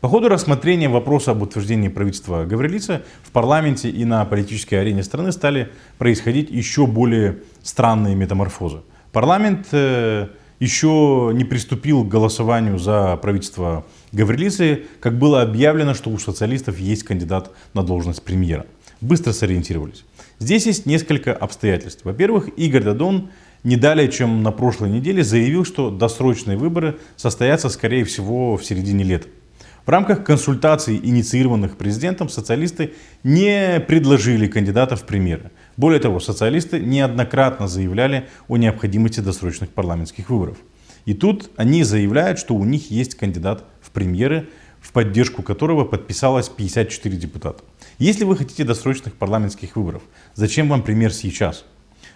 По 0.00 0.08
ходу 0.08 0.28
рассмотрения 0.28 0.88
вопроса 0.88 1.32
об 1.32 1.42
утверждении 1.42 1.88
правительства 1.88 2.44
Гаврилица 2.44 3.02
в 3.22 3.30
парламенте 3.30 3.88
и 3.88 4.04
на 4.04 4.24
политической 4.24 4.74
арене 4.76 5.02
страны 5.02 5.32
стали 5.32 5.70
происходить 5.98 6.50
еще 6.50 6.86
более 6.86 7.38
странные 7.62 8.14
метаморфозы. 8.14 8.78
Парламент 9.12 9.68
э, 9.72 10.28
еще 10.60 11.30
не 11.34 11.44
приступил 11.44 12.04
к 12.04 12.08
голосованию 12.08 12.78
за 12.78 13.16
правительство 13.16 13.84
Гаврилицы, 14.12 14.84
как 15.00 15.18
было 15.18 15.42
объявлено, 15.42 15.94
что 15.94 16.10
у 16.10 16.18
социалистов 16.18 16.78
есть 16.78 17.04
кандидат 17.04 17.50
на 17.74 17.82
должность 17.82 18.22
премьера. 18.22 18.66
Быстро 19.00 19.32
сориентировались. 19.32 20.04
Здесь 20.38 20.66
есть 20.66 20.86
несколько 20.86 21.32
обстоятельств. 21.32 22.04
Во-первых, 22.04 22.48
Игорь 22.56 22.82
Дадон 22.82 23.30
не 23.64 23.76
далее, 23.76 24.10
чем 24.10 24.42
на 24.42 24.52
прошлой 24.52 24.90
неделе, 24.90 25.24
заявил, 25.24 25.64
что 25.64 25.90
досрочные 25.90 26.56
выборы 26.56 26.98
состоятся, 27.16 27.68
скорее 27.68 28.04
всего, 28.04 28.56
в 28.56 28.64
середине 28.64 29.02
лета. 29.02 29.26
В 29.84 29.88
рамках 29.88 30.24
консультаций, 30.24 31.00
инициированных 31.02 31.76
президентом, 31.76 32.28
социалисты 32.28 32.92
не 33.22 33.80
предложили 33.80 34.46
кандидатов 34.46 35.02
в 35.02 35.04
премьеры. 35.06 35.52
Более 35.76 36.00
того, 36.00 36.20
социалисты 36.20 36.80
неоднократно 36.80 37.66
заявляли 37.68 38.28
о 38.48 38.56
необходимости 38.56 39.20
досрочных 39.20 39.70
парламентских 39.70 40.28
выборов. 40.28 40.58
И 41.04 41.14
тут 41.14 41.50
они 41.56 41.84
заявляют, 41.84 42.38
что 42.38 42.54
у 42.54 42.64
них 42.64 42.90
есть 42.90 43.14
кандидат 43.14 43.64
в 43.80 43.90
премьеры, 43.92 44.48
в 44.80 44.92
поддержку 44.92 45.42
которого 45.42 45.84
подписалось 45.84 46.48
54 46.48 47.16
депутата. 47.16 47.62
Если 47.98 48.24
вы 48.24 48.36
хотите 48.36 48.64
досрочных 48.64 49.14
парламентских 49.14 49.76
выборов, 49.76 50.02
зачем 50.34 50.68
вам 50.68 50.82
премьер 50.82 51.12
сейчас? 51.12 51.64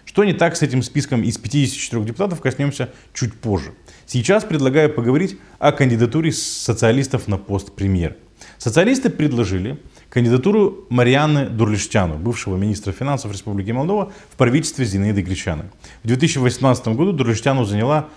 Что 0.05 0.23
не 0.23 0.33
так 0.33 0.55
с 0.55 0.61
этим 0.61 0.83
списком 0.83 1.23
из 1.23 1.37
54 1.37 2.03
депутатов, 2.03 2.41
коснемся 2.41 2.89
чуть 3.13 3.33
позже. 3.33 3.73
Сейчас 4.05 4.43
предлагаю 4.43 4.93
поговорить 4.93 5.37
о 5.59 5.71
кандидатуре 5.71 6.31
социалистов 6.31 7.27
на 7.27 7.37
пост 7.37 7.73
премьера. 7.73 8.15
Социалисты 8.57 9.09
предложили 9.09 9.79
кандидатуру 10.09 10.85
Марианны 10.89 11.49
Дурлиштяну, 11.49 12.17
бывшего 12.17 12.57
министра 12.57 12.91
финансов 12.91 13.31
Республики 13.31 13.71
Молдова, 13.71 14.11
в 14.29 14.35
правительстве 14.35 14.85
Зинаиды 14.85 15.21
Гречаны. 15.21 15.65
В 16.03 16.07
2018 16.07 16.87
году 16.89 17.13
Дурлиштяну 17.13 17.63
заняла 17.65 18.09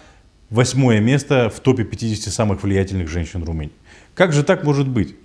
восьмое 0.51 1.01
место 1.01 1.51
в 1.51 1.61
топе 1.61 1.85
50 1.85 2.33
самых 2.33 2.63
влиятельных 2.63 3.09
женщин 3.09 3.45
Румынии. 3.45 3.73
Как 4.15 4.33
же 4.33 4.45
так 4.45 4.65
может 4.65 4.89
быть? 4.89 5.17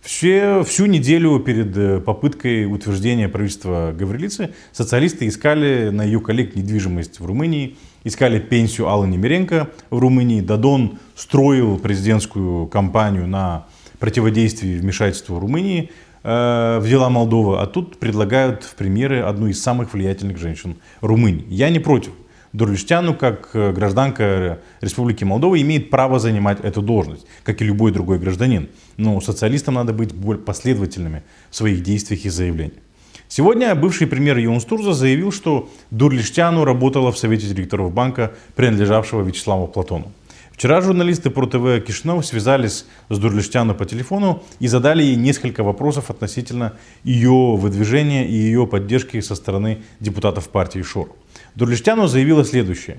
Все, 0.00 0.62
всю 0.62 0.86
неделю 0.86 1.40
перед 1.40 1.76
э, 1.76 2.00
попыткой 2.00 2.72
утверждения 2.72 3.28
правительства 3.28 3.92
Гаврилицы 3.92 4.54
социалисты 4.70 5.26
искали 5.26 5.88
на 5.90 6.04
ее 6.04 6.20
коллег 6.20 6.54
недвижимость 6.54 7.18
в 7.18 7.26
Румынии, 7.26 7.76
искали 8.04 8.38
пенсию 8.38 8.86
Аллы 8.86 9.08
Немеренко 9.08 9.68
в 9.90 9.98
Румынии. 9.98 10.40
Дадон 10.42 11.00
строил 11.16 11.76
президентскую 11.78 12.68
кампанию 12.68 13.26
на 13.26 13.66
противодействие 13.98 14.78
вмешательству 14.78 15.40
Румынии 15.40 15.90
э, 16.22 16.78
в 16.80 16.88
дела 16.88 17.10
Молдовы, 17.10 17.58
а 17.58 17.66
тут 17.66 17.98
предлагают 17.98 18.62
в 18.62 18.76
премьеры 18.76 19.22
одну 19.22 19.48
из 19.48 19.60
самых 19.60 19.92
влиятельных 19.92 20.38
женщин 20.38 20.76
Румынии. 21.00 21.44
Я 21.48 21.68
не 21.68 21.80
против. 21.80 22.12
Дурлиштяну, 22.52 23.14
как 23.14 23.50
э, 23.54 23.72
гражданка 23.72 24.58
Республики 24.80 25.24
Молдова, 25.24 25.60
имеет 25.60 25.90
право 25.90 26.18
занимать 26.18 26.60
эту 26.60 26.82
должность, 26.82 27.26
как 27.44 27.60
и 27.60 27.64
любой 27.64 27.92
другой 27.92 28.18
гражданин. 28.18 28.68
Но 28.96 29.20
социалистам 29.20 29.74
надо 29.74 29.92
быть 29.92 30.14
более 30.14 30.42
последовательными 30.42 31.22
в 31.50 31.56
своих 31.56 31.82
действиях 31.82 32.24
и 32.24 32.28
заявлениях. 32.28 32.82
Сегодня 33.28 33.74
бывший 33.74 34.06
премьер 34.06 34.38
Юнус 34.38 34.64
Турза 34.64 34.92
заявил, 34.92 35.32
что 35.32 35.68
Дурлиштяну 35.90 36.64
работала 36.64 37.10
в 37.10 37.18
Совете 37.18 37.46
директоров 37.48 37.92
банка, 37.92 38.32
принадлежавшего 38.54 39.22
Вячеславу 39.22 39.66
Платону. 39.66 40.12
Вчера 40.52 40.80
журналисты 40.80 41.28
про 41.28 41.46
ТВ 41.46 41.84
Кишинев 41.86 42.24
связались 42.24 42.86
с 43.10 43.18
Дурлиштяну 43.18 43.74
по 43.74 43.84
телефону 43.84 44.42
и 44.58 44.68
задали 44.68 45.02
ей 45.02 45.16
несколько 45.16 45.62
вопросов 45.62 46.08
относительно 46.08 46.72
ее 47.04 47.56
выдвижения 47.56 48.26
и 48.26 48.32
ее 48.32 48.66
поддержки 48.66 49.20
со 49.20 49.34
стороны 49.34 49.82
депутатов 50.00 50.48
партии 50.48 50.80
ШОР. 50.80 51.10
Дурлиштяну 51.56 52.06
заявила 52.06 52.44
следующее. 52.44 52.98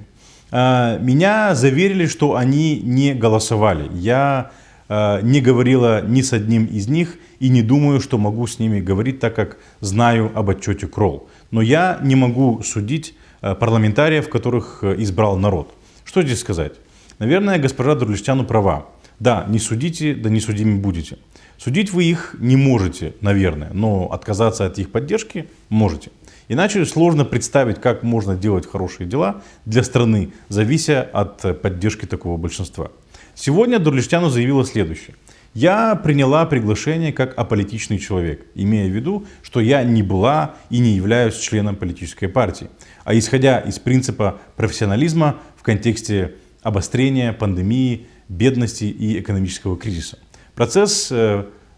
«А, 0.52 0.98
Меня 0.98 1.56
заверили, 1.56 2.08
что 2.08 2.36
они 2.36 2.80
не 2.80 3.14
голосовали. 3.14 3.90
Я 3.94 4.52
а, 4.90 5.22
не 5.22 5.42
говорила 5.42 6.02
ни 6.02 6.22
с 6.22 6.34
одним 6.34 6.66
из 6.66 6.88
них 6.88 7.18
и 7.40 7.50
не 7.50 7.62
думаю, 7.62 8.02
что 8.02 8.18
могу 8.18 8.48
с 8.48 8.58
ними 8.58 8.80
говорить, 8.80 9.20
так 9.20 9.36
как 9.36 9.58
знаю 9.80 10.32
об 10.34 10.50
отчете 10.50 10.88
Кролл. 10.88 11.30
Но 11.52 11.62
я 11.62 12.00
не 12.02 12.16
могу 12.16 12.64
судить 12.64 13.16
а, 13.42 13.54
парламентариев, 13.54 14.28
которых 14.28 14.84
избрал 14.84 15.38
народ. 15.38 15.72
Что 16.04 16.24
здесь 16.24 16.40
сказать? 16.40 16.74
Наверное, 17.20 17.60
госпожа 17.60 17.94
Дурлиштяну 17.94 18.44
права. 18.44 18.88
Да, 19.20 19.46
не 19.48 19.60
судите, 19.60 20.16
да 20.16 20.30
не 20.30 20.40
судими 20.40 20.80
будете. 20.80 21.18
Судить 21.58 21.92
вы 21.92 22.06
их 22.06 22.36
не 22.40 22.56
можете, 22.56 23.14
наверное, 23.22 23.72
но 23.74 24.12
отказаться 24.12 24.66
от 24.66 24.80
их 24.80 24.92
поддержки 24.92 25.48
можете. 25.70 26.12
Иначе 26.50 26.86
сложно 26.86 27.26
представить, 27.26 27.82
как 27.82 28.04
можно 28.04 28.36
делать 28.36 28.66
хорошие 28.66 29.08
дела 29.08 29.42
для 29.66 29.84
страны, 29.84 30.32
завися 30.50 31.08
от 31.14 31.62
поддержки 31.62 32.06
такого 32.06 32.38
большинства. 32.38 32.92
Сегодня 33.36 33.80
Дурлиштяну 33.80 34.30
заявила 34.30 34.66
следующее. 34.66 35.16
Я 35.54 35.96
приняла 35.96 36.46
приглашение 36.46 37.12
как 37.12 37.38
аполитичный 37.38 37.98
человек, 37.98 38.46
имея 38.56 38.90
в 38.90 38.96
виду, 38.96 39.26
что 39.42 39.60
я 39.60 39.84
не 39.84 40.04
была 40.04 40.56
и 40.70 40.80
не 40.80 40.92
являюсь 40.92 41.38
членом 41.38 41.76
политической 41.76 42.28
партии, 42.28 42.70
а 43.04 43.18
исходя 43.18 43.60
из 43.60 43.80
принципа 43.80 44.40
профессионализма 44.56 45.38
в 45.56 45.64
контексте 45.64 46.36
обострения 46.62 47.34
пандемии, 47.34 48.08
бедности 48.30 48.84
и 48.84 49.20
экономического 49.20 49.78
кризиса. 49.78 50.20
Процесс 50.54 51.12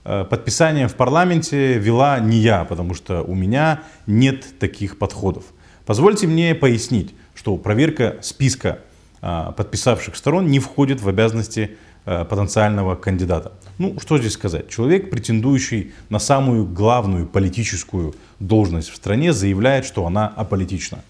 э, 0.04 0.22
э, 0.22 0.26
подписания 0.26 0.88
в 0.88 0.96
парламенте 0.96 1.78
вела 1.78 2.20
не 2.20 2.38
я, 2.38 2.66
потому 2.66 2.94
что 2.94 3.24
у 3.24 3.36
меня 3.36 3.82
нет 4.08 4.60
таких 4.60 4.98
подходов. 4.98 5.44
Позвольте 5.86 6.28
мне 6.28 6.56
пояснить, 6.56 7.16
что 7.36 7.58
проверка 7.58 8.18
списка 8.22 8.80
э, 9.22 9.52
подписавших 9.56 10.16
сторон 10.16 10.48
не 10.48 10.60
входит 10.60 11.02
в 11.02 11.10
обязанности 11.10 11.78
потенциального 12.06 12.96
кандидата. 12.96 13.52
Ну, 13.78 14.00
что 14.00 14.18
здесь 14.18 14.32
сказать? 14.32 14.70
Человек, 14.70 15.12
претендующий 15.12 15.94
на 16.10 16.18
самую 16.18 16.66
главную 16.66 17.28
политическую 17.28 18.16
должность 18.40 18.90
в 18.90 18.96
стране, 18.96 19.32
заявляет, 19.32 19.86
что 19.86 20.08
она 20.08 20.28
аполитична. 20.28 21.04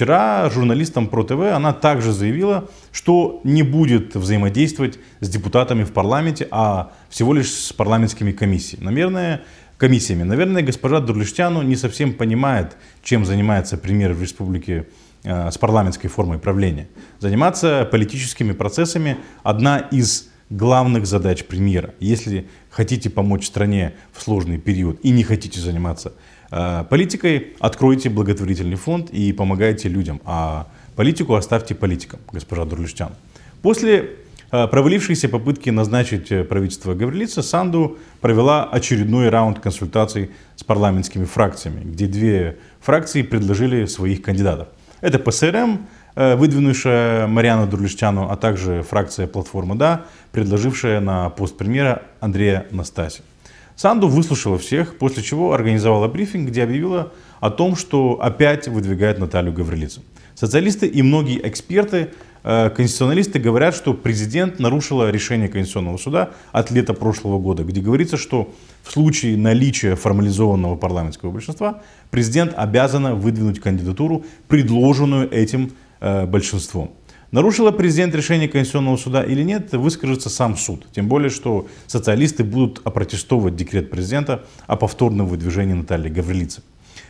Вчера 0.00 0.48
журналистам 0.48 1.08
про 1.08 1.24
ТВ 1.24 1.52
она 1.54 1.74
также 1.74 2.14
заявила, 2.14 2.70
что 2.90 3.42
не 3.44 3.62
будет 3.62 4.14
взаимодействовать 4.14 4.98
с 5.20 5.28
депутатами 5.28 5.84
в 5.84 5.92
парламенте, 5.92 6.48
а 6.50 6.94
всего 7.10 7.34
лишь 7.34 7.50
с 7.50 7.74
парламентскими 7.74 8.32
комиссиями. 8.32 8.84
Наверное, 8.84 9.42
комиссиями. 9.76 10.22
Наверное, 10.22 10.62
госпожа 10.62 11.00
Дурлиштяну 11.00 11.60
не 11.60 11.76
совсем 11.76 12.14
понимает, 12.14 12.78
чем 13.02 13.26
занимается 13.26 13.76
премьер 13.76 14.14
в 14.14 14.22
республике 14.22 14.86
э, 15.22 15.50
с 15.50 15.58
парламентской 15.58 16.08
формой 16.08 16.38
правления. 16.38 16.88
Заниматься 17.18 17.86
политическими 17.92 18.52
процессами– 18.52 19.18
одна 19.42 19.80
из 19.80 20.30
главных 20.48 21.04
задач 21.04 21.44
премьера. 21.44 21.92
Если 22.00 22.48
хотите 22.70 23.10
помочь 23.10 23.46
стране 23.46 23.92
в 24.14 24.22
сложный 24.22 24.56
период 24.56 24.98
и 25.02 25.10
не 25.10 25.24
хотите 25.24 25.60
заниматься 25.60 26.14
политикой 26.50 27.54
откройте 27.60 28.10
благотворительный 28.10 28.76
фонд 28.76 29.10
и 29.10 29.32
помогайте 29.32 29.88
людям, 29.88 30.20
а 30.24 30.66
политику 30.96 31.34
оставьте 31.34 31.74
политикам, 31.74 32.20
госпожа 32.32 32.64
Дурлиштян. 32.64 33.12
После 33.62 34.10
э, 34.50 34.66
провалившейся 34.66 35.28
попытки 35.28 35.70
назначить 35.70 36.32
э, 36.32 36.44
правительство 36.44 36.94
Гаврилица, 36.94 37.42
Санду 37.42 37.98
провела 38.20 38.64
очередной 38.64 39.28
раунд 39.28 39.60
консультаций 39.60 40.30
с 40.56 40.64
парламентскими 40.64 41.24
фракциями, 41.24 41.82
где 41.84 42.06
две 42.06 42.58
фракции 42.80 43.22
предложили 43.22 43.86
своих 43.86 44.22
кандидатов. 44.22 44.68
Это 45.00 45.18
ПСРМ, 45.18 45.86
выдвинувшая 46.16 47.26
Мариану 47.26 47.66
Дурлиштяну, 47.66 48.28
а 48.30 48.36
также 48.36 48.82
фракция 48.82 49.26
«Платформа 49.26 49.76
Да», 49.76 50.04
предложившая 50.32 51.00
на 51.00 51.30
пост 51.30 51.56
премьера 51.56 52.02
Андрея 52.20 52.66
Настаси. 52.72 53.22
Санду 53.80 54.08
выслушала 54.08 54.58
всех, 54.58 54.98
после 54.98 55.22
чего 55.22 55.54
организовала 55.54 56.06
брифинг, 56.06 56.50
где 56.50 56.64
объявила 56.64 57.14
о 57.40 57.48
том, 57.48 57.76
что 57.76 58.18
опять 58.20 58.68
выдвигает 58.68 59.18
Наталью 59.18 59.54
Гаврилицу. 59.54 60.02
Социалисты 60.34 60.86
и 60.86 61.00
многие 61.00 61.40
эксперты, 61.48 62.10
э, 62.42 62.68
конституционалисты 62.68 63.38
говорят, 63.38 63.74
что 63.74 63.94
президент 63.94 64.58
нарушила 64.58 65.10
решение 65.10 65.48
Конституционного 65.48 65.96
суда 65.96 66.32
от 66.52 66.70
лета 66.70 66.92
прошлого 66.92 67.38
года, 67.38 67.64
где 67.64 67.80
говорится, 67.80 68.18
что 68.18 68.52
в 68.82 68.92
случае 68.92 69.38
наличия 69.38 69.96
формализованного 69.96 70.76
парламентского 70.76 71.30
большинства 71.30 71.80
президент 72.10 72.52
обязана 72.54 73.14
выдвинуть 73.14 73.60
кандидатуру, 73.60 74.26
предложенную 74.48 75.32
этим 75.32 75.72
э, 76.00 76.26
большинством. 76.26 76.90
Нарушила 77.32 77.70
президент 77.70 78.12
решение 78.16 78.48
Конституционного 78.48 78.96
суда 78.96 79.22
или 79.22 79.44
нет, 79.44 79.72
выскажется 79.72 80.28
сам 80.28 80.56
суд. 80.56 80.86
Тем 80.92 81.06
более, 81.06 81.30
что 81.30 81.68
социалисты 81.86 82.42
будут 82.42 82.80
опротестовывать 82.84 83.54
декрет 83.54 83.88
президента 83.88 84.44
о 84.66 84.74
повторном 84.74 85.28
выдвижении 85.28 85.74
Натальи 85.74 86.08
Гаврилицы. 86.08 86.62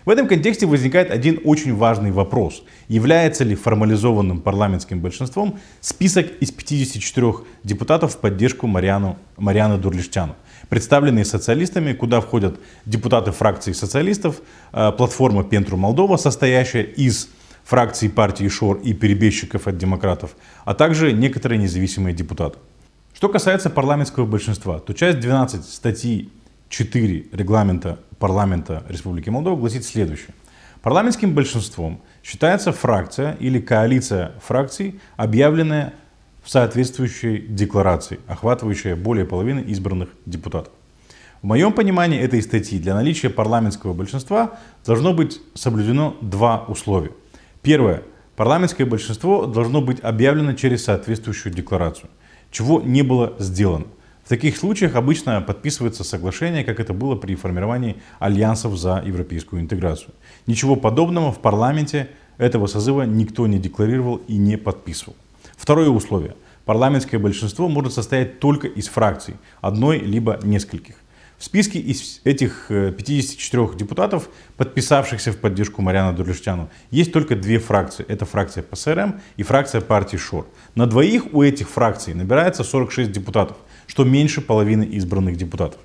В 0.05 0.11
этом 0.11 0.29
контексте 0.29 0.67
возникает 0.67 1.11
один 1.11 1.41
очень 1.45 1.75
важный 1.75 2.11
вопрос. 2.11 2.63
Является 2.89 3.45
ли 3.45 3.55
формализованным 3.55 4.41
парламентским 4.41 5.01
большинством 5.01 5.59
список 5.81 6.27
из 6.41 6.51
54 6.51 7.35
депутатов 7.65 8.15
в 8.15 8.19
поддержку 8.19 8.67
Мариану, 8.67 9.17
Марианы 9.39 9.79
Дурлиштяну, 9.79 10.37
представленные 10.69 11.25
социалистами, 11.25 11.95
куда 11.95 12.21
входят 12.21 12.61
депутаты 12.85 13.31
фракции 13.31 13.73
социалистов, 13.73 14.43
э, 14.73 14.93
платформа 14.93 15.45
Пентру 15.45 15.77
Молдова, 15.77 16.17
состоящая 16.17 16.83
из 16.83 17.29
фракции 17.71 18.09
партии 18.09 18.49
ШОР 18.49 18.81
и 18.83 18.93
перебежчиков 18.95 19.69
от 19.69 19.79
демократов, 19.79 20.35
а 20.65 20.75
также 20.75 21.13
некоторые 21.13 21.57
независимые 21.57 22.13
депутаты. 22.13 22.59
Что 23.15 23.29
касается 23.29 23.71
парламентского 23.71 24.27
большинства, 24.27 24.81
то 24.81 24.93
часть 24.93 25.21
12 25.21 25.65
статьи 25.65 26.33
4 26.69 27.27
регламента 27.31 28.01
парламента 28.19 28.83
Республики 28.89 29.31
Молдова 29.31 29.57
гласит 29.57 29.85
следующее. 29.85 30.35
Парламентским 30.83 31.33
большинством 31.33 32.01
считается 32.25 32.73
фракция 32.73 33.37
или 33.39 33.61
коалиция 33.61 34.33
фракций, 34.45 35.01
объявленная 35.17 35.95
в 36.43 36.51
соответствующей 36.51 37.39
декларации, 37.39 38.19
охватывающая 38.27 38.97
более 38.97 39.27
половины 39.27 39.61
избранных 39.61 40.09
депутатов. 40.27 40.73
В 41.41 41.47
моем 41.47 41.73
понимании 41.73 42.21
этой 42.21 42.43
статьи 42.43 42.81
для 42.81 42.95
наличия 42.95 43.31
парламентского 43.31 43.93
большинства 43.93 44.59
должно 44.85 45.15
быть 45.15 45.41
соблюдено 45.55 46.17
два 46.21 46.65
условия. 46.67 47.13
Первое. 47.63 48.03
Парламентское 48.37 48.87
большинство 48.87 49.47
должно 49.47 49.83
быть 49.83 50.01
объявлено 50.01 50.55
через 50.55 50.85
соответствующую 50.85 51.53
декларацию 51.53 52.09
чего 52.51 52.81
не 52.81 53.03
было 53.03 53.35
сделано. 53.39 53.87
В 54.25 54.29
таких 54.29 54.57
случаях 54.57 54.95
обычно 54.95 55.41
подписывается 55.41 56.05
соглашение, 56.05 56.63
как 56.63 56.79
это 56.79 56.93
было 56.93 57.17
при 57.17 57.35
формировании 57.35 57.97
альянсов 58.19 58.77
за 58.77 59.03
европейскую 59.05 59.61
интеграцию. 59.61 60.15
Ничего 60.47 60.77
подобного 60.77 61.33
в 61.33 61.41
парламенте 61.41 62.11
этого 62.39 62.67
созыва 62.67 63.03
никто 63.03 63.47
не 63.47 63.59
декларировал 63.59 64.17
и 64.29 64.37
не 64.37 64.57
подписывал. 64.57 65.17
Второе 65.57 65.89
условие. 65.89 66.37
Парламентское 66.65 67.19
большинство 67.19 67.69
может 67.69 67.93
состоять 67.93 68.39
только 68.39 68.69
из 68.69 68.87
фракций, 68.89 69.35
одной 69.61 69.99
либо 69.99 70.39
нескольких. 70.43 70.95
В 71.41 71.45
списке 71.45 71.79
из 71.79 72.21
этих 72.25 72.67
54 72.69 73.63
э, 73.63 73.69
депутатов, 73.75 74.29
подписавшихся 74.59 75.33
в 75.33 75.39
поддержку 75.39 75.81
Мариана 75.81 76.15
Дурлиштяну, 76.15 76.69
есть 76.91 77.15
только 77.15 77.35
две 77.35 77.59
фракции. 77.59 78.05
Это 78.07 78.27
фракция 78.27 78.63
ПСРМ 78.63 79.21
и 79.39 79.43
фракция 79.43 79.81
партии 79.81 80.19
ШОР. 80.19 80.45
На 80.75 80.87
двоих 80.87 81.33
у 81.33 81.43
этих 81.43 81.71
фракций 81.71 82.13
набирается 82.13 82.63
46 82.63 83.11
депутатов, 83.11 83.57
что 83.87 84.05
меньше 84.05 84.43
половины 84.43 84.83
избранных 84.83 85.39
депутатов. 85.39 85.81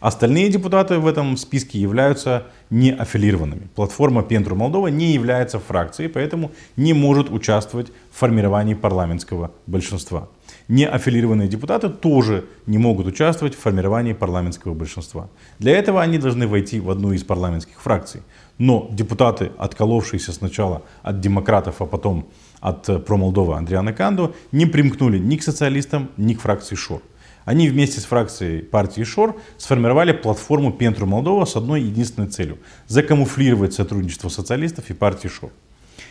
Остальные 0.00 0.50
депутаты 0.50 0.98
в 0.98 1.06
этом 1.06 1.38
списке 1.38 1.80
являются 1.80 2.46
неаффилированными. 2.68 3.68
Платформа 3.74 4.22
Пентру 4.22 4.56
Молдова 4.56 4.88
не 4.88 5.14
является 5.14 5.58
фракцией, 5.58 6.10
поэтому 6.10 6.52
не 6.76 6.92
может 6.92 7.30
участвовать 7.30 7.90
в 8.12 8.18
формировании 8.18 8.74
парламентского 8.74 9.52
большинства 9.66 10.28
неаффилированные 10.68 11.48
депутаты 11.48 11.88
тоже 11.88 12.44
не 12.66 12.78
могут 12.78 13.06
участвовать 13.06 13.54
в 13.54 13.58
формировании 13.58 14.12
парламентского 14.12 14.74
большинства. 14.74 15.28
Для 15.58 15.72
этого 15.72 16.02
они 16.02 16.18
должны 16.18 16.46
войти 16.46 16.78
в 16.78 16.90
одну 16.90 17.12
из 17.12 17.24
парламентских 17.24 17.80
фракций. 17.80 18.22
Но 18.58 18.88
депутаты, 18.92 19.50
отколовшиеся 19.58 20.32
сначала 20.32 20.82
от 21.02 21.20
демократов, 21.20 21.80
а 21.80 21.86
потом 21.86 22.28
от 22.60 22.88
э, 22.88 22.98
промолдова 22.98 23.56
Андриана 23.56 23.92
Канду, 23.92 24.34
не 24.52 24.66
примкнули 24.66 25.18
ни 25.18 25.36
к 25.36 25.42
социалистам, 25.42 26.10
ни 26.16 26.34
к 26.34 26.40
фракции 26.40 26.74
ШОР. 26.74 27.00
Они 27.44 27.68
вместе 27.68 28.00
с 28.00 28.04
фракцией 28.04 28.62
партии 28.62 29.04
ШОР 29.04 29.36
сформировали 29.56 30.12
платформу 30.12 30.70
Пентру 30.70 31.06
Молдова 31.06 31.46
с 31.46 31.56
одной 31.56 31.80
единственной 31.80 32.28
целью– 32.28 32.58
закамуфлировать 32.88 33.72
сотрудничество 33.72 34.28
социалистов 34.28 34.90
и 34.90 34.94
партии 34.94 35.28
ШОР. 35.28 35.50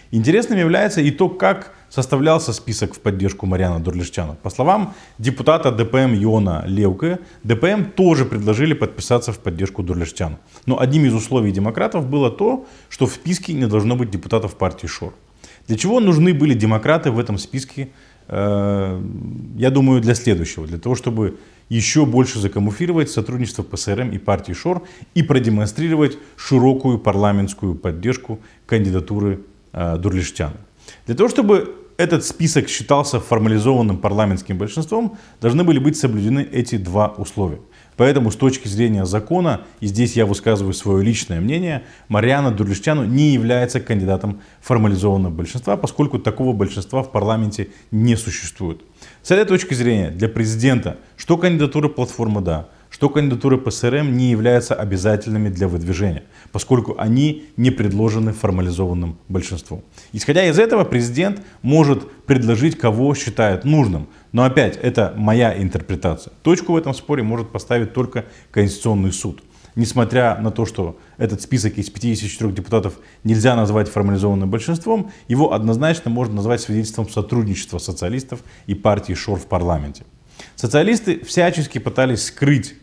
Интересным 0.09 0.57
является 0.57 1.01
и 1.01 1.11
то, 1.11 1.29
как 1.29 1.75
составлялся 1.89 2.53
список 2.53 2.93
в 2.93 2.99
поддержку 2.99 3.45
Мариана 3.45 3.79
Дурлиштяна. 3.79 4.35
По 4.41 4.49
словам 4.49 4.93
депутата 5.17 5.71
ДПМ 5.71 6.13
Йона 6.13 6.63
Левка, 6.67 7.19
ДПМ 7.43 7.85
тоже 7.95 8.25
предложили 8.25 8.73
подписаться 8.73 9.31
в 9.31 9.39
поддержку 9.39 9.83
Дурлиштяну. 9.83 10.37
Но 10.65 10.79
одним 10.79 11.05
из 11.05 11.13
условий 11.13 11.51
демократов 11.51 12.05
было 12.05 12.29
то, 12.29 12.65
что 12.89 13.05
в 13.05 13.11
списке 13.11 13.53
не 13.53 13.67
должно 13.67 13.95
быть 13.95 14.09
депутатов 14.09 14.55
партии 14.55 14.87
ШОР. 14.87 15.13
Для 15.67 15.77
чего 15.77 15.99
нужны 15.99 16.33
были 16.33 16.53
демократы 16.53 17.11
в 17.11 17.19
этом 17.19 17.37
списке? 17.37 17.89
Э, 18.27 19.01
я 19.57 19.69
думаю, 19.69 20.01
для 20.01 20.15
следующего. 20.15 20.67
Для 20.67 20.77
того, 20.77 20.95
чтобы 20.95 21.37
еще 21.69 22.05
больше 22.05 22.39
закамуфлировать 22.39 23.09
сотрудничество 23.09 23.63
ПСРМ 23.63 24.11
и 24.11 24.17
партии 24.17 24.53
ШОР 24.53 24.81
и 25.15 25.23
продемонстрировать 25.23 26.17
широкую 26.37 26.99
парламентскую 26.99 27.75
поддержку 27.75 28.39
кандидатуры 28.65 29.41
э, 29.73 29.97
Дурлиштяна. 29.97 30.55
Для 31.05 31.15
того, 31.15 31.29
чтобы 31.29 31.75
этот 31.97 32.23
список 32.23 32.69
считался 32.69 33.19
формализованным 33.19 33.97
парламентским 33.97 34.57
большинством, 34.57 35.17
должны 35.41 35.63
были 35.63 35.79
быть 35.79 35.97
соблюдены 35.97 36.47
эти 36.51 36.77
два 36.77 37.07
условия. 37.07 37.59
Поэтому 37.97 38.29
с 38.29 38.35
точки 38.35 38.67
зрения 38.67 39.05
закона, 39.05 39.61
и 39.79 39.87
здесь 39.87 40.15
я 40.15 40.27
высказываю 40.27 40.73
свое 40.73 41.03
личное 41.03 41.41
мнение, 41.41 41.83
Мариана 42.07 42.51
Дурлиштяну 42.51 43.05
не 43.05 43.31
является 43.33 43.79
кандидатом 43.79 44.39
формализованного 44.61 45.33
большинства, 45.33 45.75
поскольку 45.77 46.19
такого 46.19 46.53
большинства 46.53 47.01
в 47.01 47.11
парламенте 47.11 47.69
не 47.89 48.15
существует. 48.15 48.81
С 49.23 49.31
этой 49.31 49.45
точки 49.45 49.73
зрения 49.73 50.11
для 50.11 50.29
президента, 50.29 50.97
что 51.17 51.37
кандидатура 51.37 51.89
платформы 51.89 52.41
«Да», 52.41 52.69
что 52.97 53.09
кандидатуры 53.09 53.59
ПСРМ 53.59 54.17
не 54.17 54.31
являются 54.31 54.73
обязательными 54.73 55.49
для 55.49 55.67
выдвижения, 55.67 56.23
поскольку 56.51 56.95
они 56.97 57.45
не 57.55 57.69
предложены 57.69 58.33
формализованным 58.33 59.19
большинством. 59.27 59.83
Исходя 60.13 60.43
из 60.47 60.57
этого, 60.57 60.83
президент 60.83 61.43
может 61.61 62.09
предложить, 62.25 62.75
кого 62.75 63.13
считает 63.13 63.65
нужным. 63.65 64.07
Но 64.31 64.45
опять, 64.45 64.77
это 64.77 65.13
моя 65.15 65.55
интерпретация. 65.61 66.33
Точку 66.41 66.73
в 66.73 66.75
этом 66.75 66.95
споре 66.95 67.21
может 67.21 67.51
поставить 67.51 67.93
только 67.93 68.25
Конституционный 68.49 69.13
суд. 69.13 69.43
Несмотря 69.75 70.35
на 70.39 70.49
то, 70.49 70.65
что 70.65 70.97
этот 71.19 71.43
список 71.43 71.77
из 71.77 71.91
54 71.91 72.51
депутатов 72.51 72.97
нельзя 73.23 73.55
назвать 73.55 73.89
формализованным 73.89 74.49
большинством, 74.49 75.11
его 75.27 75.53
однозначно 75.53 76.09
можно 76.09 76.33
назвать 76.33 76.61
свидетельством 76.61 77.07
сотрудничества 77.07 77.77
социалистов 77.77 78.39
и 78.65 78.73
партии 78.73 79.13
ШОР 79.13 79.37
в 79.37 79.45
парламенте. 79.45 80.03
Социалисты 80.55 81.23
всячески 81.23 81.77
пытались 81.77 82.25
скрыть 82.25 82.73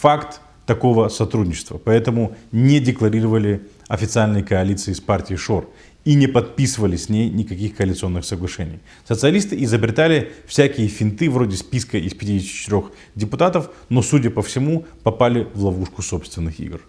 факт 0.00 0.40
такого 0.66 1.08
сотрудничества, 1.08 1.78
поэтому 1.78 2.36
не 2.52 2.80
декларировали 2.80 3.62
официальной 3.88 4.42
коалиции 4.42 4.92
с 4.92 5.00
партией 5.00 5.38
ШОР 5.38 5.68
и 6.04 6.14
не 6.14 6.26
подписывали 6.26 6.96
с 6.96 7.08
ней 7.08 7.30
никаких 7.30 7.76
коалиционных 7.76 8.24
соглашений. 8.24 8.80
Социалисты 9.06 9.62
изобретали 9.64 10.32
всякие 10.46 10.88
финты 10.88 11.30
вроде 11.30 11.56
списка 11.56 11.98
из 11.98 12.14
54 12.14 12.84
депутатов, 13.14 13.70
но, 13.88 14.02
судя 14.02 14.30
по 14.30 14.42
всему, 14.42 14.84
попали 15.02 15.48
в 15.54 15.64
ловушку 15.64 16.02
собственных 16.02 16.60
игр. 16.60 16.80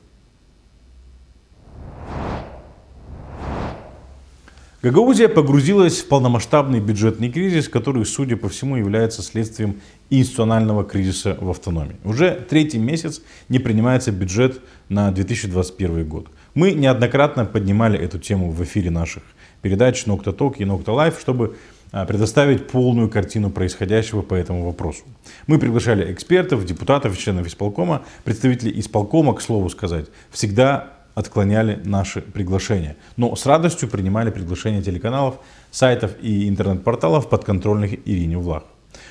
Гагаузия 4.84 5.28
погрузилась 5.28 6.02
в 6.02 6.08
полномасштабный 6.08 6.80
бюджетный 6.80 7.32
кризис, 7.32 7.68
который, 7.68 8.06
судя 8.06 8.38
по 8.38 8.48
всему, 8.48 8.76
является 8.76 9.24
следствием 9.24 9.82
институционального 10.12 10.84
кризиса 10.84 11.36
в 11.42 11.50
автономии. 11.50 11.96
Уже 12.04 12.46
третий 12.48 12.78
месяц 12.78 13.24
не 13.50 13.58
принимается 13.58 14.12
бюджет 14.12 14.62
на 14.88 15.10
2021 15.12 16.08
год. 16.08 16.28
Мы 16.54 16.74
неоднократно 16.74 17.46
поднимали 17.46 17.98
эту 17.98 18.20
тему 18.20 18.52
в 18.52 18.64
эфире 18.64 18.92
наших 18.92 19.24
передач 19.64 20.06
Nokta 20.06 20.32
Talk 20.32 20.62
и 20.62 20.66
Nokta 20.66 20.92
Live, 20.92 21.20
чтобы 21.20 21.58
а, 21.92 22.06
предоставить 22.06 22.68
полную 22.68 23.10
картину 23.10 23.50
происходящего 23.50 24.22
по 24.22 24.36
этому 24.36 24.64
вопросу. 24.64 25.06
Мы 25.48 25.58
приглашали 25.58 26.14
экспертов, 26.14 26.66
депутатов, 26.66 27.18
членов 27.18 27.48
исполкома, 27.48 28.04
представителей 28.24 28.80
исполкома, 28.80 29.34
к 29.34 29.42
слову 29.42 29.70
сказать, 29.70 30.06
всегда 30.30 30.97
отклоняли 31.18 31.80
наши 31.84 32.22
приглашения. 32.22 32.96
Но 33.18 33.36
с 33.36 33.48
радостью 33.48 33.90
принимали 33.90 34.30
приглашения 34.30 34.84
телеканалов, 34.84 35.40
сайтов 35.72 36.12
и 36.22 36.48
интернет-порталов 36.48 37.28
подконтрольных 37.28 37.94
Ирине 38.06 38.38
Влах. 38.38 38.64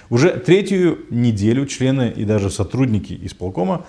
Уже 0.08 0.30
третью 0.30 1.00
неделю 1.10 1.66
члены 1.66 2.12
и 2.16 2.24
даже 2.24 2.50
сотрудники 2.50 3.18
исполкома 3.24 3.86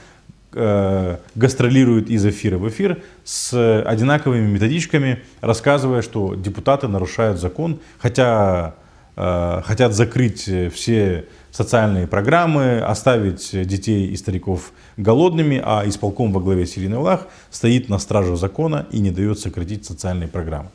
э, 0.53 1.17
гастролируют 1.35 2.09
из 2.09 2.25
эфира 2.25 2.57
в 2.57 2.67
эфир 2.67 3.03
с 3.23 3.83
одинаковыми 3.83 4.47
методичками, 4.51 5.19
рассказывая, 5.41 6.01
что 6.01 6.33
депутаты 6.33 6.87
нарушают 6.87 7.39
закон, 7.39 7.79
хотя 7.99 8.73
э, 9.15 9.61
хотят 9.63 9.93
закрыть 9.93 10.49
все 10.73 11.25
социальные 11.57 12.05
программы, 12.05 12.79
оставить 12.81 13.49
детей 13.67 14.05
и 14.09 14.15
стариков 14.15 14.71
голодными, 14.95 15.59
а 15.63 15.83
исполком 15.87 16.31
во 16.31 16.39
главе 16.39 16.67
с 16.67 16.77
Ириной 16.77 16.99
Влах 16.99 17.27
стоит 17.49 17.89
на 17.89 17.97
страже 17.97 18.37
закона 18.37 18.85
и 18.91 18.99
не 18.99 19.09
дает 19.09 19.39
сократить 19.39 19.83
социальные 19.83 20.27
программы. 20.27 20.69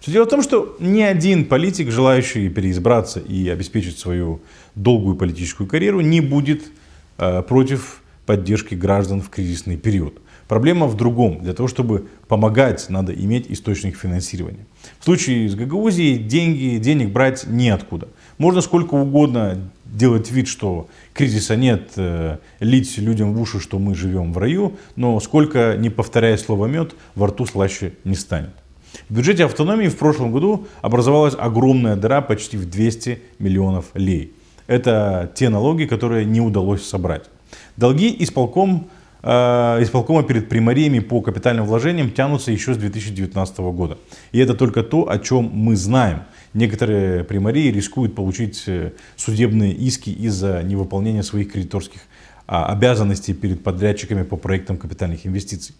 Все 0.00 0.12
дело 0.12 0.24
в 0.24 0.30
том, 0.30 0.42
что 0.42 0.74
ни 0.80 1.02
один 1.02 1.44
политик, 1.44 1.90
желающий 1.90 2.48
переизбраться 2.48 3.20
и 3.20 3.46
обеспечить 3.50 3.98
свою 3.98 4.40
долгую 4.74 5.16
политическую 5.16 5.66
карьеру, 5.66 6.00
не 6.00 6.22
будет 6.22 6.62
э, 7.18 7.42
против 7.42 8.00
поддержки 8.24 8.74
граждан 8.74 9.20
в 9.20 9.28
кризисный 9.28 9.76
период. 9.76 10.21
Проблема 10.52 10.86
в 10.86 10.98
другом. 10.98 11.38
Для 11.40 11.54
того, 11.54 11.66
чтобы 11.66 12.08
помогать, 12.28 12.90
надо 12.90 13.14
иметь 13.14 13.46
источник 13.48 13.96
финансирования. 13.96 14.66
В 15.00 15.04
случае 15.06 15.48
с 15.48 15.54
Гагаузией 15.54 16.18
деньги, 16.18 16.76
денег 16.76 17.10
брать 17.10 17.46
неоткуда. 17.46 18.08
Можно 18.36 18.60
сколько 18.60 18.92
угодно 18.92 19.70
делать 19.86 20.30
вид, 20.30 20.48
что 20.48 20.88
кризиса 21.14 21.56
нет, 21.56 21.92
э, 21.96 22.36
лить 22.60 22.98
людям 22.98 23.32
в 23.32 23.40
уши, 23.40 23.60
что 23.60 23.78
мы 23.78 23.94
живем 23.94 24.34
в 24.34 24.36
раю, 24.36 24.74
но 24.94 25.18
сколько, 25.20 25.74
не 25.78 25.88
повторяя 25.88 26.36
слово 26.36 26.66
мед, 26.66 26.96
во 27.14 27.28
рту 27.28 27.46
слаще 27.46 27.94
не 28.04 28.14
станет. 28.14 28.52
В 29.08 29.14
бюджете 29.14 29.46
автономии 29.46 29.88
в 29.88 29.96
прошлом 29.96 30.32
году 30.32 30.66
образовалась 30.82 31.34
огромная 31.34 31.96
дыра 31.96 32.20
почти 32.20 32.58
в 32.58 32.68
200 32.68 33.22
миллионов 33.38 33.86
лей. 33.94 34.34
Это 34.66 35.32
те 35.34 35.48
налоги, 35.48 35.86
которые 35.86 36.26
не 36.26 36.42
удалось 36.42 36.86
собрать. 36.86 37.30
Долги 37.78 38.14
исполком, 38.18 38.90
исполкома 39.24 40.24
перед 40.24 40.48
примариями 40.48 40.98
по 40.98 41.20
капитальным 41.20 41.64
вложениям 41.64 42.10
тянутся 42.10 42.50
еще 42.50 42.74
с 42.74 42.76
2019 42.76 43.58
года. 43.58 43.98
И 44.32 44.38
это 44.40 44.54
только 44.54 44.82
то, 44.82 45.08
о 45.08 45.18
чем 45.18 45.50
мы 45.52 45.76
знаем. 45.76 46.22
Некоторые 46.54 47.24
примарии 47.24 47.70
рискуют 47.70 48.14
получить 48.14 48.64
э, 48.66 48.92
судебные 49.16 49.72
иски 49.72 50.10
из-за 50.10 50.62
невыполнения 50.62 51.22
своих 51.22 51.52
кредиторских 51.52 52.00
а, 52.46 52.66
обязанностей 52.66 53.32
перед 53.32 53.62
подрядчиками 53.62 54.24
по 54.24 54.36
проектам 54.36 54.76
капитальных 54.76 55.26
инвестиций. 55.26 55.74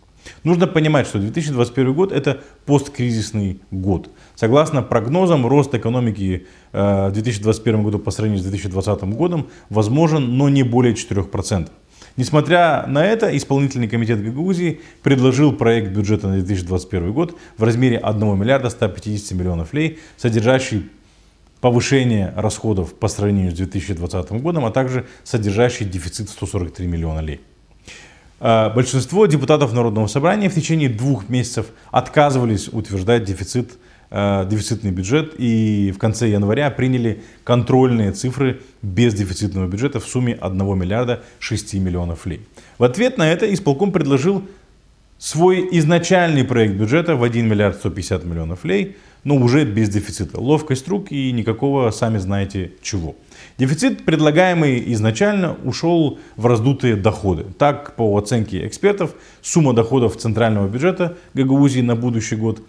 Нужно 0.45 0.67
понимать, 0.67 1.07
что 1.07 1.19
2021 1.19 1.93
год 1.93 2.13
это 2.13 2.41
посткризисный 2.65 3.61
год. 3.71 4.09
Согласно 4.35 4.83
прогнозам, 4.83 5.47
рост 5.47 5.75
экономики 5.75 6.47
э, 6.73 7.09
в 7.09 7.13
2021 7.13 7.83
году 7.83 7.99
по 7.99 8.11
сравнению 8.11 8.41
с 8.41 8.47
2020 8.47 9.03
годом 9.15 9.49
возможен, 9.69 10.39
но 10.39 10.49
не 10.49 10.63
более 10.63 10.95
4%. 10.95 11.69
Несмотря 12.17 12.87
на 12.87 13.05
это, 13.05 13.35
исполнительный 13.37 13.89
комитет 13.89 14.23
Гагаузии 14.23 14.81
предложил 15.03 15.53
проект 15.53 15.93
бюджета 15.93 16.29
на 16.29 16.35
2021 16.35 17.13
год 17.13 17.39
в 17.57 17.63
размере 17.63 17.99
1 17.99 18.39
миллиарда 18.39 18.69
150 18.69 19.39
миллионов 19.39 19.73
лей, 19.73 19.99
содержащий 20.19 20.91
повышение 21.63 22.35
расходов 22.37 22.93
по 22.95 23.09
сравнению 23.09 23.53
с 23.53 23.55
2020 23.55 24.33
годом, 24.43 24.67
а 24.67 24.71
также 24.71 25.07
содержащий 25.25 25.87
дефицит 25.87 26.29
143 26.29 26.87
миллиона 26.87 27.21
лей. 27.21 27.41
А, 28.41 28.71
большинство 28.71 29.27
депутатов 29.27 29.73
Народного 29.73 30.09
собрания 30.09 30.51
в 30.51 30.55
течение 30.55 30.89
двух 30.89 31.29
месяцев 31.29 31.67
отказывались 31.93 32.69
утверждать 32.69 33.23
дефицит, 33.23 33.79
а, 34.15 34.45
дефицитный 34.45 34.91
бюджет 34.91 35.33
и 35.39 35.91
в 35.97 35.99
конце 35.99 36.29
января 36.29 36.71
приняли 36.71 37.23
контрольные 37.45 38.13
цифры 38.13 38.61
без 38.83 39.15
дефицитного 39.15 39.67
бюджета 39.67 40.01
в 40.01 40.05
сумме 40.07 40.35
1 40.35 40.79
миллиарда 40.79 41.23
6 41.39 41.75
миллионов 41.75 42.27
лей. 42.27 42.43
В 42.77 42.85
ответ 42.85 43.17
на 43.17 43.33
это 43.33 43.51
исполком 43.55 43.91
предложил 43.91 44.43
свой 45.17 45.67
изначальный 45.79 46.45
проект 46.45 46.75
бюджета 46.75 47.17
в 47.17 47.25
1 47.25 47.49
миллиард 47.49 47.77
150 47.77 48.25
миллионов 48.25 48.67
лей, 48.67 48.97
но 49.25 49.37
уже 49.37 49.65
без 49.65 49.89
дефицита. 49.89 50.39
Ловкость 50.39 50.87
рук 50.89 51.11
и 51.11 51.33
никакого, 51.33 51.91
сами 51.91 52.19
знаете, 52.19 52.73
чего. 52.83 53.15
Дефицит, 53.57 54.05
предлагаемый 54.05 54.93
изначально, 54.93 55.57
ушел 55.65 56.19
в 56.37 56.47
раздутые 56.47 56.97
доходы. 56.97 57.45
Так, 57.57 57.97
по 57.97 58.19
оценке 58.19 58.67
экспертов, 58.67 59.15
сумма 59.41 59.73
доходов 59.73 60.17
центрального 60.17 60.69
бюджета 60.69 61.17
Гагаузии 61.35 61.81
на 61.81 61.95
будущий 61.95 62.37
год 62.37 62.59
э, 62.59 62.63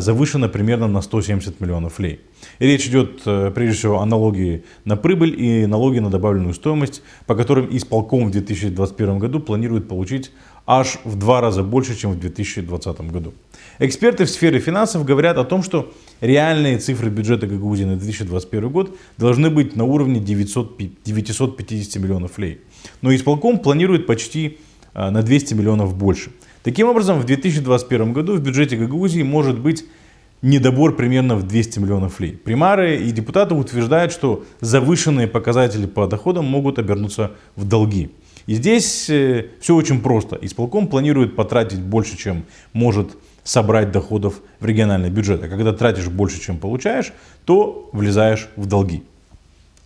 завышена 0.00 0.48
примерно 0.48 0.88
на 0.88 1.02
170 1.02 1.60
миллионов 1.60 1.98
лей. 1.98 2.20
И 2.58 2.66
речь 2.66 2.86
идет 2.86 3.22
э, 3.26 3.50
прежде 3.54 3.76
всего 3.76 4.00
о 4.00 4.06
налоге 4.06 4.64
на 4.84 4.96
прибыль 4.96 5.34
и 5.38 5.66
налоге 5.66 6.00
на 6.00 6.10
добавленную 6.10 6.54
стоимость, 6.54 7.02
по 7.26 7.34
которым 7.34 7.68
исполком 7.76 8.26
в 8.26 8.30
2021 8.30 9.18
году 9.18 9.40
планирует 9.40 9.88
получить 9.88 10.30
аж 10.66 10.98
в 11.04 11.16
два 11.16 11.40
раза 11.40 11.62
больше, 11.62 11.96
чем 11.96 12.12
в 12.12 12.20
2020 12.20 13.00
году. 13.12 13.34
Эксперты 13.78 14.24
в 14.24 14.30
сфере 14.30 14.58
финансов 14.60 15.04
говорят 15.04 15.36
о 15.36 15.44
том, 15.44 15.62
что 15.62 15.92
реальные 16.20 16.78
цифры 16.78 17.10
бюджета 17.10 17.46
Гагаузии 17.46 17.84
на 17.84 17.96
2021 17.96 18.68
год 18.70 18.96
должны 19.18 19.50
быть 19.50 19.76
на 19.76 19.84
уровне 19.84 20.20
900, 20.20 20.78
950 21.04 22.02
миллионов 22.02 22.38
лей. 22.38 22.60
Но 23.02 23.14
исполком 23.14 23.58
планирует 23.58 24.06
почти 24.06 24.58
а, 24.94 25.10
на 25.10 25.22
200 25.22 25.54
миллионов 25.54 25.94
больше. 25.94 26.30
Таким 26.64 26.88
образом, 26.88 27.20
в 27.20 27.24
2021 27.26 28.14
году 28.14 28.36
в 28.36 28.40
бюджете 28.40 28.78
Гагаузии 28.78 29.22
может 29.22 29.60
быть 29.60 29.84
недобор 30.40 30.96
примерно 30.96 31.36
в 31.36 31.42
200 31.46 31.78
миллионов 31.78 32.20
лей. 32.20 32.32
Примары 32.32 32.96
и 32.96 33.10
депутаты 33.10 33.54
утверждают, 33.54 34.12
что 34.12 34.44
завышенные 34.60 35.26
показатели 35.26 35.84
по 35.84 36.06
доходам 36.06 36.46
могут 36.46 36.78
обернуться 36.78 37.32
в 37.54 37.68
долги. 37.68 38.12
И 38.46 38.54
здесь 38.54 39.10
э, 39.10 39.48
все 39.60 39.74
очень 39.74 40.00
просто. 40.00 40.38
Исполком 40.40 40.88
планирует 40.88 41.36
потратить 41.36 41.80
больше, 41.80 42.16
чем 42.16 42.46
может 42.72 43.14
собрать 43.42 43.92
доходов 43.92 44.40
в 44.58 44.64
региональный 44.64 45.10
бюджет. 45.10 45.44
А 45.44 45.48
когда 45.48 45.74
тратишь 45.74 46.08
больше, 46.08 46.40
чем 46.40 46.56
получаешь, 46.56 47.12
то 47.44 47.90
влезаешь 47.92 48.48
в 48.56 48.64
долги. 48.64 49.02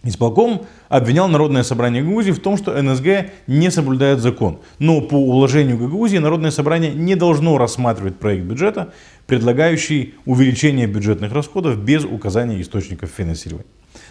Исполком 0.04 0.66
обвинял 0.88 1.28
Народное 1.28 1.64
собрание 1.64 2.02
Гагаузии 2.02 2.30
в 2.30 2.38
том, 2.38 2.56
что 2.56 2.80
НСГ 2.80 3.30
не 3.48 3.70
соблюдает 3.70 4.20
закон. 4.20 4.61
Но 4.78 5.00
по 5.00 5.14
уложению 5.14 5.76
Гагаузии 5.76 6.18
Народное 6.18 6.52
собрание 6.52 6.92
не 6.92 7.16
должно 7.16 7.58
рассматривать 7.58 8.16
проект 8.16 8.44
бюджета, 8.44 8.92
предлагающий 9.26 10.14
увеличение 10.24 10.87
бюджетных 10.87 11.32
расходов 11.32 11.78
без 11.78 12.04
указания 12.04 12.61
источников 12.61 13.11
финансирования. 13.11 13.66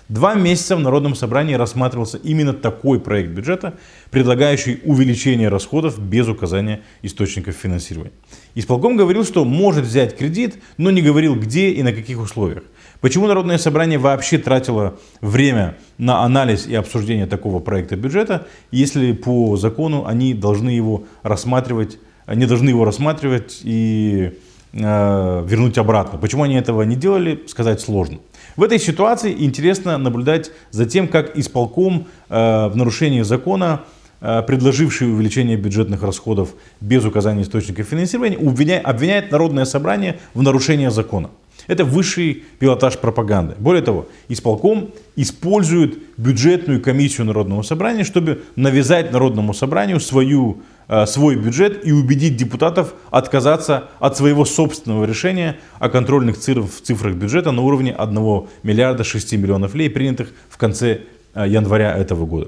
Два 0.10 0.36
месяца 0.36 0.76
в 0.76 0.80
Народном 0.80 1.16
собрании 1.16 1.56
рассматривался 1.56 2.18
именно 2.18 2.54
такой 2.54 3.00
проект 3.00 3.32
бюджета, 3.32 3.78
предлагающий 4.10 4.80
увеличение 4.86 5.50
расходов 5.50 6.00
без 6.00 6.28
указания 6.28 6.82
источников 7.02 7.56
финансирования. 7.56 8.14
Исполком 8.56 8.96
говорил, 8.96 9.26
что 9.26 9.44
может 9.44 9.86
взять 9.86 10.18
кредит, 10.18 10.60
но 10.78 10.92
не 10.92 11.02
говорил 11.02 11.36
где 11.36 11.72
и 11.72 11.84
на 11.84 11.92
каких 11.92 12.20
условиях. 12.20 12.64
Почему 13.02 13.28
Народное 13.28 13.58
собрание 13.58 14.00
вообще 14.00 14.38
тратило 14.38 14.96
время 15.22 15.78
на 15.98 16.24
анализ 16.24 16.66
и 16.66 16.74
обсуждение 16.74 17.28
такого 17.28 17.60
проекта 17.60 17.96
бюджета, 17.96 18.48
если 18.72 19.12
по 19.12 19.56
закону 19.56 20.06
они 20.06 20.34
должны 20.34 20.72
его 20.72 21.04
рассматривать, 21.22 22.00
не 22.28 22.46
должны 22.48 22.70
его 22.70 22.86
рассматривать 22.86 23.62
и 23.64 24.32
э, 24.74 25.46
вернуть 25.48 25.78
обратно? 25.78 26.18
Почему 26.18 26.44
они 26.44 26.56
этого 26.56 26.82
не 26.82 26.96
делали, 26.96 27.44
сказать 27.48 27.82
сложно. 27.82 28.18
В 28.56 28.64
этой 28.64 28.80
ситуации 28.80 29.36
интересно 29.38 30.00
наблюдать 30.00 30.50
за 30.72 30.88
тем, 30.88 31.08
как 31.08 31.38
исполком 31.38 32.08
э, 32.30 32.68
в 32.68 32.76
нарушении 32.76 33.22
закона 33.22 33.82
э, 34.22 34.42
предложивший 34.42 35.14
увеличение 35.14 35.56
бюджетных 35.56 36.02
расходов 36.02 36.56
без 36.82 37.06
указания 37.06 37.44
источника 37.44 37.84
финансирования, 37.84 38.38
обвиняет 38.80 39.32
Народное 39.32 39.66
собрание 39.66 40.20
в 40.34 40.42
нарушении 40.42 40.88
закона. 40.88 41.30
Это 41.68 41.86
высший 41.86 42.44
пилотаж 42.60 42.98
пропаганды. 42.98 43.56
Более 43.60 43.84
того, 43.84 44.08
исполком 44.30 44.92
использует 45.16 46.00
бюджетную 46.18 46.82
комиссию 46.82 47.28
Народного 47.28 47.62
собрания, 47.62 48.04
чтобы 48.04 48.42
навязать 48.56 49.12
Народному 49.12 49.54
собранию 49.54 50.00
свою 50.00 50.62
Э, 50.90 51.06
свой 51.06 51.36
бюджет 51.36 51.86
и 51.86 51.92
убедить 51.92 52.38
депутатов 52.38 52.94
отказаться 53.12 53.90
от 54.00 54.16
своего 54.16 54.46
собственного 54.46 55.04
решения 55.04 55.58
о 55.80 55.90
контрольных 55.90 56.38
цифрах 56.38 57.16
бюджета 57.16 57.52
на 57.52 57.62
уровне 57.62 57.94
1 57.94 58.48
миллиарда 58.64 59.04
6 59.04 59.34
миллионов 59.34 59.76
лей, 59.76 59.90
принятых 59.90 60.32
в 60.50 60.58
конце 60.58 61.02
э, 61.34 61.46
января 61.46 61.94
этого 61.98 62.26
года. 62.26 62.48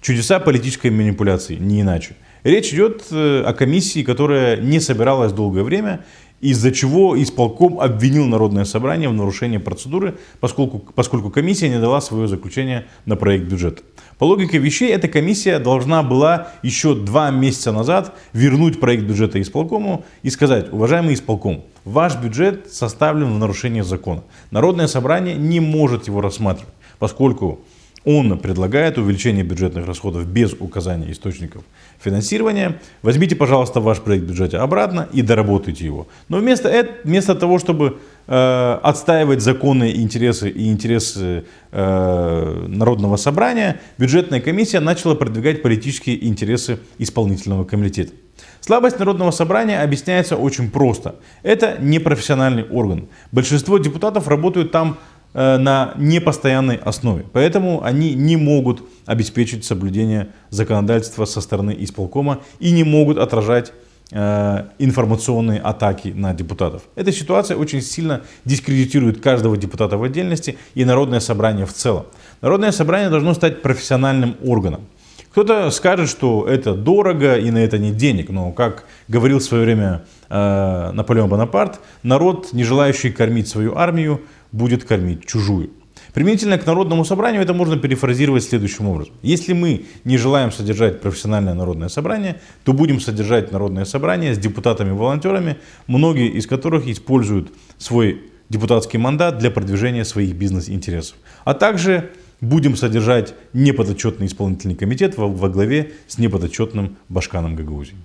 Чудеса 0.00 0.40
политической 0.40 0.90
манипуляции, 0.90 1.56
не 1.56 1.82
иначе. 1.82 2.16
Речь 2.42 2.72
идет 2.74 3.04
э, 3.12 3.44
о 3.46 3.52
комиссии, 3.52 4.02
которая 4.02 4.56
не 4.56 4.80
собиралась 4.80 5.32
долгое 5.32 5.62
время 5.62 6.04
из-за 6.50 6.70
чего 6.70 7.20
исполком 7.20 7.80
обвинил 7.80 8.26
Народное 8.26 8.64
собрание 8.64 9.08
в 9.08 9.12
нарушении 9.12 9.58
процедуры, 9.58 10.16
поскольку, 10.40 10.78
поскольку 10.94 11.30
комиссия 11.30 11.68
не 11.68 11.80
дала 11.80 12.00
свое 12.00 12.28
заключение 12.28 12.86
на 13.04 13.16
проект 13.16 13.46
бюджета. 13.46 13.82
По 14.18 14.24
логике 14.24 14.58
вещей, 14.58 14.90
эта 14.92 15.08
комиссия 15.08 15.58
должна 15.58 16.02
была 16.02 16.48
еще 16.62 16.94
два 16.94 17.30
месяца 17.30 17.72
назад 17.72 18.14
вернуть 18.32 18.80
проект 18.80 19.04
бюджета 19.04 19.40
исполкому 19.42 20.04
и 20.22 20.30
сказать, 20.30 20.72
уважаемый 20.72 21.14
исполком, 21.14 21.64
ваш 21.84 22.16
бюджет 22.16 22.72
составлен 22.72 23.34
в 23.34 23.38
нарушении 23.38 23.82
закона. 23.82 24.22
Народное 24.50 24.86
собрание 24.86 25.34
не 25.34 25.60
может 25.60 26.06
его 26.06 26.20
рассматривать, 26.20 26.72
поскольку 26.98 27.60
он 28.06 28.38
предлагает 28.38 28.98
увеличение 28.98 29.42
бюджетных 29.42 29.84
расходов 29.84 30.26
без 30.28 30.52
указания 30.52 31.10
источников 31.10 31.64
финансирования. 31.98 32.80
Возьмите, 33.02 33.34
пожалуйста, 33.34 33.80
ваш 33.80 33.98
проект 33.98 34.24
бюджета 34.24 34.62
обратно 34.62 35.08
и 35.12 35.22
доработайте 35.22 35.84
его. 35.84 36.06
Но 36.28 36.38
вместо, 36.38 36.68
этого, 36.68 36.96
вместо 37.02 37.34
того, 37.34 37.58
чтобы 37.58 37.98
э, 38.28 38.78
отстаивать 38.82 39.42
законные 39.42 40.00
интересы 40.00 40.48
и 40.48 40.70
интересы 40.70 41.46
э, 41.72 42.66
Народного 42.68 43.16
собрания, 43.16 43.80
бюджетная 43.98 44.40
комиссия 44.40 44.78
начала 44.78 45.16
продвигать 45.16 45.62
политические 45.62 46.24
интересы 46.28 46.78
исполнительного 46.98 47.64
комитета. 47.64 48.12
Слабость 48.60 48.98
Народного 48.98 49.30
собрания 49.30 49.82
объясняется 49.82 50.36
очень 50.36 50.70
просто. 50.70 51.16
Это 51.42 51.76
непрофессиональный 51.80 52.64
орган. 52.64 53.08
Большинство 53.32 53.78
депутатов 53.78 54.28
работают 54.28 54.70
там 54.72 54.98
на 55.34 55.92
непостоянной 55.98 56.76
основе. 56.76 57.24
Поэтому 57.32 57.82
они 57.84 58.14
не 58.14 58.36
могут 58.36 58.82
обеспечить 59.04 59.64
соблюдение 59.64 60.28
законодательства 60.50 61.26
со 61.26 61.40
стороны 61.40 61.76
исполкома 61.78 62.40
и 62.58 62.70
не 62.70 62.84
могут 62.84 63.18
отражать 63.18 63.72
э, 64.12 64.64
информационные 64.78 65.60
атаки 65.60 66.08
на 66.08 66.34
депутатов. 66.34 66.82
Эта 66.94 67.12
ситуация 67.12 67.56
очень 67.56 67.82
сильно 67.82 68.22
дискредитирует 68.44 69.20
каждого 69.20 69.56
депутата 69.56 69.96
в 69.96 70.02
отдельности 70.02 70.58
и 70.74 70.84
Народное 70.84 71.20
собрание 71.20 71.66
в 71.66 71.72
целом. 71.72 72.06
Народное 72.40 72.72
собрание 72.72 73.10
должно 73.10 73.34
стать 73.34 73.62
профессиональным 73.62 74.36
органом. 74.44 74.82
Кто-то 75.30 75.70
скажет, 75.70 76.08
что 76.08 76.46
это 76.48 76.74
дорого 76.74 77.36
и 77.36 77.50
на 77.50 77.58
это 77.58 77.76
нет 77.76 77.96
денег, 77.98 78.30
но, 78.30 78.52
как 78.52 78.84
говорил 79.06 79.38
в 79.38 79.42
свое 79.42 79.64
время 79.64 80.04
э, 80.30 80.90
Наполеон 80.92 81.28
Бонапарт, 81.28 81.78
народ, 82.02 82.54
не 82.54 82.64
желающий 82.64 83.10
кормить 83.10 83.46
свою 83.46 83.76
армию, 83.76 84.22
будет 84.56 84.84
кормить 84.84 85.26
чужую. 85.26 85.70
Применительно 86.12 86.56
к 86.58 86.66
Народному 86.66 87.04
собранию 87.04 87.42
это 87.42 87.52
можно 87.52 87.76
перефразировать 87.76 88.44
следующим 88.44 88.88
образом. 88.88 89.14
Если 89.22 89.52
мы 89.52 89.84
не 90.04 90.16
желаем 90.16 90.50
содержать 90.50 91.00
профессиональное 91.00 91.54
народное 91.54 91.88
собрание, 91.88 92.40
то 92.64 92.72
будем 92.72 93.00
содержать 93.00 93.52
народное 93.52 93.84
собрание 93.84 94.34
с 94.34 94.38
депутатами-волонтерами, 94.38 95.56
многие 95.86 96.28
из 96.28 96.46
которых 96.46 96.88
используют 96.88 97.52
свой 97.76 98.22
депутатский 98.48 98.98
мандат 98.98 99.38
для 99.38 99.50
продвижения 99.50 100.04
своих 100.04 100.34
бизнес-интересов. 100.34 101.16
А 101.44 101.52
также 101.52 102.10
будем 102.40 102.76
содержать 102.76 103.34
неподотчетный 103.52 104.26
исполнительный 104.26 104.74
комитет 104.74 105.18
во, 105.18 105.28
во 105.28 105.48
главе 105.48 105.92
с 106.06 106.16
неподотчетным 106.18 106.96
Башканом 107.08 107.56
Гагаузией. 107.56 107.98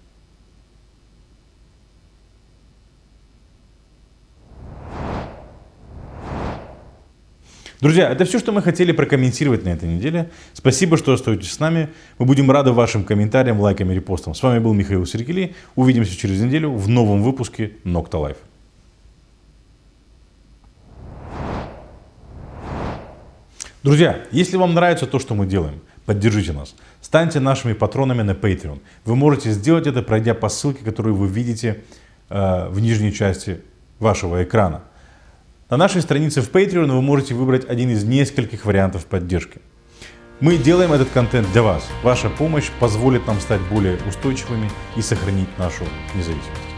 Друзья, 7.82 8.12
это 8.12 8.26
все, 8.26 8.38
что 8.38 8.52
мы 8.52 8.62
хотели 8.62 8.92
прокомментировать 8.92 9.66
на 9.66 9.70
этой 9.70 9.90
неделе. 9.90 10.30
Спасибо, 10.54 10.98
что 10.98 11.14
остаетесь 11.14 11.52
с 11.52 11.60
нами. 11.60 11.90
Мы 12.20 12.28
будем 12.28 12.52
рады 12.52 12.72
вашим 12.72 13.04
комментариям, 13.04 13.60
лайкам 13.60 13.90
и 13.92 13.96
репостам. 13.96 14.36
С 14.36 14.44
вами 14.44 14.60
был 14.60 14.76
Михаил 14.76 15.04
Серкели. 15.08 15.56
Увидимся 15.76 16.16
через 16.16 16.40
неделю 16.42 16.74
в 16.74 16.88
новом 16.88 17.24
выпуске 17.24 17.72
Nokta 17.84 18.20
Live. 18.20 18.38
Друзья, 23.82 24.28
если 24.32 24.58
вам 24.58 24.76
нравится 24.76 25.08
то, 25.08 25.18
что 25.18 25.34
мы 25.34 25.48
делаем, 25.48 25.82
поддержите 26.06 26.54
нас. 26.54 26.76
Станьте 27.02 27.40
нашими 27.40 27.74
патронами 27.74 28.22
на 28.22 28.32
Patreon. 28.32 28.80
Вы 29.06 29.16
можете 29.16 29.50
сделать 29.50 29.88
это, 29.88 30.04
пройдя 30.04 30.36
по 30.36 30.50
ссылке, 30.50 30.86
которую 30.86 31.16
вы 31.16 31.28
видите 31.28 31.84
э, 32.30 32.68
в 32.70 32.80
нижней 32.80 33.12
части 33.12 33.62
вашего 33.98 34.44
экрана. 34.44 34.84
На 35.72 35.78
нашей 35.78 36.02
странице 36.02 36.42
в 36.42 36.52
Patreon 36.52 36.92
вы 36.92 37.02
можете 37.02 37.34
выбрать 37.34 37.64
один 37.70 37.92
из 37.92 38.04
нескольких 38.04 38.66
вариантов 38.66 39.06
поддержки. 39.06 39.62
Мы 40.42 40.58
делаем 40.58 40.92
этот 40.92 41.10
контент 41.12 41.50
для 41.54 41.64
вас. 41.64 41.88
Ваша 42.04 42.30
помощь 42.30 42.70
позволит 42.82 43.26
нам 43.26 43.40
стать 43.40 43.62
более 43.72 43.98
устойчивыми 44.06 44.70
и 44.98 45.02
сохранить 45.02 45.58
нашу 45.58 45.86
независимость. 46.14 46.71